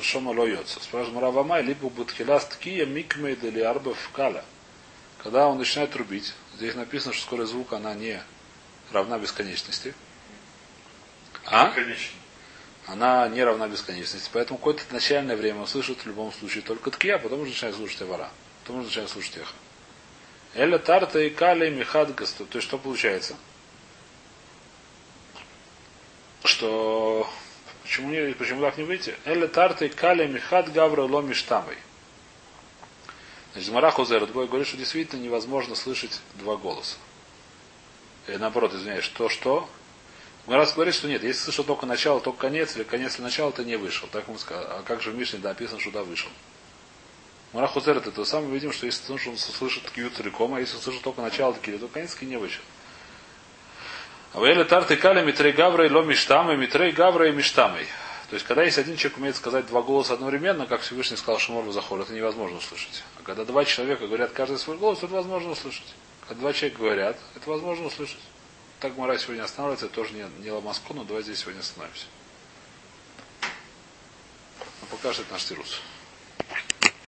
шама 0.03 0.31
лоется. 0.31 0.81
Спрашивает 0.81 1.14
Марава 1.14 1.43
Май, 1.43 1.62
либо 1.62 1.89
бутхилас 1.89 2.45
ткия 2.47 2.85
микмейд 2.85 3.43
или 3.43 3.61
арба 3.61 3.95
вкаля. 3.95 4.45
Когда 5.23 5.49
он 5.49 5.57
начинает 5.59 5.93
трубить, 5.93 6.35
здесь 6.57 6.75
написано, 6.75 7.14
что 7.14 7.25
скорость 7.25 7.53
звука, 7.53 7.79
она 7.79 7.95
не 7.95 8.23
равна 8.93 9.19
бесконечности. 9.19 9.95
А? 11.47 11.71
Конечно. 11.71 12.26
Она 12.87 13.28
не 13.28 13.43
равна 13.43 13.68
бесконечности. 13.68 14.30
Поэтому 14.32 14.59
какое-то 14.59 14.82
начальное 14.91 15.37
время 15.37 15.61
он 15.61 15.66
в 15.66 16.07
любом 16.07 16.32
случае 16.32 16.62
только 16.62 16.91
ткия, 16.91 17.16
а 17.16 17.18
потом 17.18 17.41
уже 17.41 17.51
начинает 17.51 17.76
слушать 17.76 18.01
авара. 18.03 18.30
Потом 18.62 18.76
уже 18.76 18.87
начинает 18.87 19.11
слушать 19.11 19.37
эхо. 19.39 19.55
Эля 20.55 20.78
тарта 20.78 21.18
и 21.18 21.30
кали 21.30 21.68
михад. 21.68 22.14
То 22.14 22.24
есть 22.24 22.62
что 22.62 22.78
получается? 22.78 23.37
Что 26.45 27.28
почему, 27.82 28.11
не, 28.11 28.32
почему 28.34 28.61
так 28.61 28.78
не 28.78 28.84
выйти? 28.84 29.16
Эля 29.24 29.49
тарта 29.49 29.87
и 29.87 29.89
кали 29.89 30.26
михад 30.26 30.72
гавра 30.72 31.03
ло 31.03 31.20
миштамой. 31.22 31.76
Значит, 33.53 33.72
Мара 33.72 33.91
Хузер 33.91 34.26
Двое 34.26 34.47
говорит, 34.47 34.68
что 34.68 34.76
действительно 34.76 35.20
невозможно 35.20 35.74
слышать 35.74 36.20
два 36.34 36.57
голоса. 36.57 36.97
И 38.28 38.37
наоборот, 38.37 38.74
извиняюсь, 38.74 39.05
что 39.05 39.28
что? 39.28 39.68
Марас 40.47 40.75
говорит, 40.75 40.95
что 40.95 41.09
нет, 41.09 41.25
если 41.25 41.43
слышал 41.43 41.65
только 41.65 41.87
начало, 41.87 42.21
только 42.21 42.39
конец, 42.39 42.77
или 42.77 42.85
конец 42.85 43.17
или 43.17 43.23
начало, 43.23 43.51
то 43.51 43.65
не 43.65 43.77
вышел. 43.77 44.09
Так 44.13 44.29
мы 44.29 44.39
сказали. 44.39 44.67
А 44.69 44.83
как 44.87 45.03
же 45.03 45.11
в 45.11 45.17
Мишне 45.17 45.41
написано, 45.41 45.81
что 45.81 45.91
да, 45.91 46.05
вышел? 46.05 46.31
Мара 47.53 47.67
Хузер 47.67 47.97
это 47.97 48.13
то 48.13 48.25
самое, 48.25 48.53
видим, 48.53 48.73
что 48.73 48.87
если 48.87 49.05
слышал, 49.05 49.33
он 49.33 49.39
слышит 49.39 49.91
кью 49.91 50.11
целиком, 50.11 50.55
а 50.55 50.61
если 50.61 50.77
слышал 50.77 51.01
только 51.01 51.23
начало 51.23 51.55
такие, 51.55 51.79
то 51.79 51.89
конец 51.89 52.13
таки 52.13 52.27
не 52.27 52.37
вышел. 52.37 52.63
А 54.35 54.39
вы 54.39 54.65
тарты 54.65 54.97
кали 54.97 55.25
митрей 55.25 55.53
гавра 55.53 55.87
и 55.87 55.91
ло 55.91 56.03
миштамы, 56.03 56.57
митрей 56.57 56.93
гавра 56.93 57.29
и 57.29 57.33
миштамой. 57.33 57.87
То 58.29 58.35
есть, 58.35 58.45
когда 58.45 58.65
есть 58.65 58.77
один 58.77 58.97
человек 58.97 59.19
умеет 59.19 59.37
сказать 59.37 59.67
два 59.67 59.83
голоса 59.83 60.15
одновременно, 60.15 60.67
как 60.67 60.83
Всевышний 60.83 61.17
сказал 61.17 61.39
Шимор 61.39 61.71
Захор, 61.73 62.01
это 62.01 62.13
невозможно 62.13 62.59
услышать. 62.59 63.05
А 63.19 63.23
когда 63.23 63.45
два 63.45 63.65
человека 63.65 64.07
говорят 64.07 64.33
каждый 64.33 64.59
свой 64.59 64.77
голос, 64.77 64.99
это 64.99 65.15
возможно 65.15 65.53
услышать. 65.53 65.95
Когда 66.29 66.41
два 66.41 66.53
человека 66.53 66.79
говорят, 66.79 67.17
это 67.37 67.49
возможно 67.49 67.87
услышать. 67.87 68.19
Так 68.81 68.97
Мара 68.97 69.16
сегодня 69.18 69.43
останавливается, 69.43 69.89
тоже 69.89 70.12
не, 70.12 70.27
не 70.43 70.51
Ламаско, 70.51 70.93
но 70.93 71.05
давайте 71.05 71.29
здесь 71.29 71.41
сегодня 71.41 71.61
остановимся. 71.61 72.07
Ну, 74.81 74.87
пока 74.91 75.12
наш 75.31 75.45
тирус. 75.45 75.81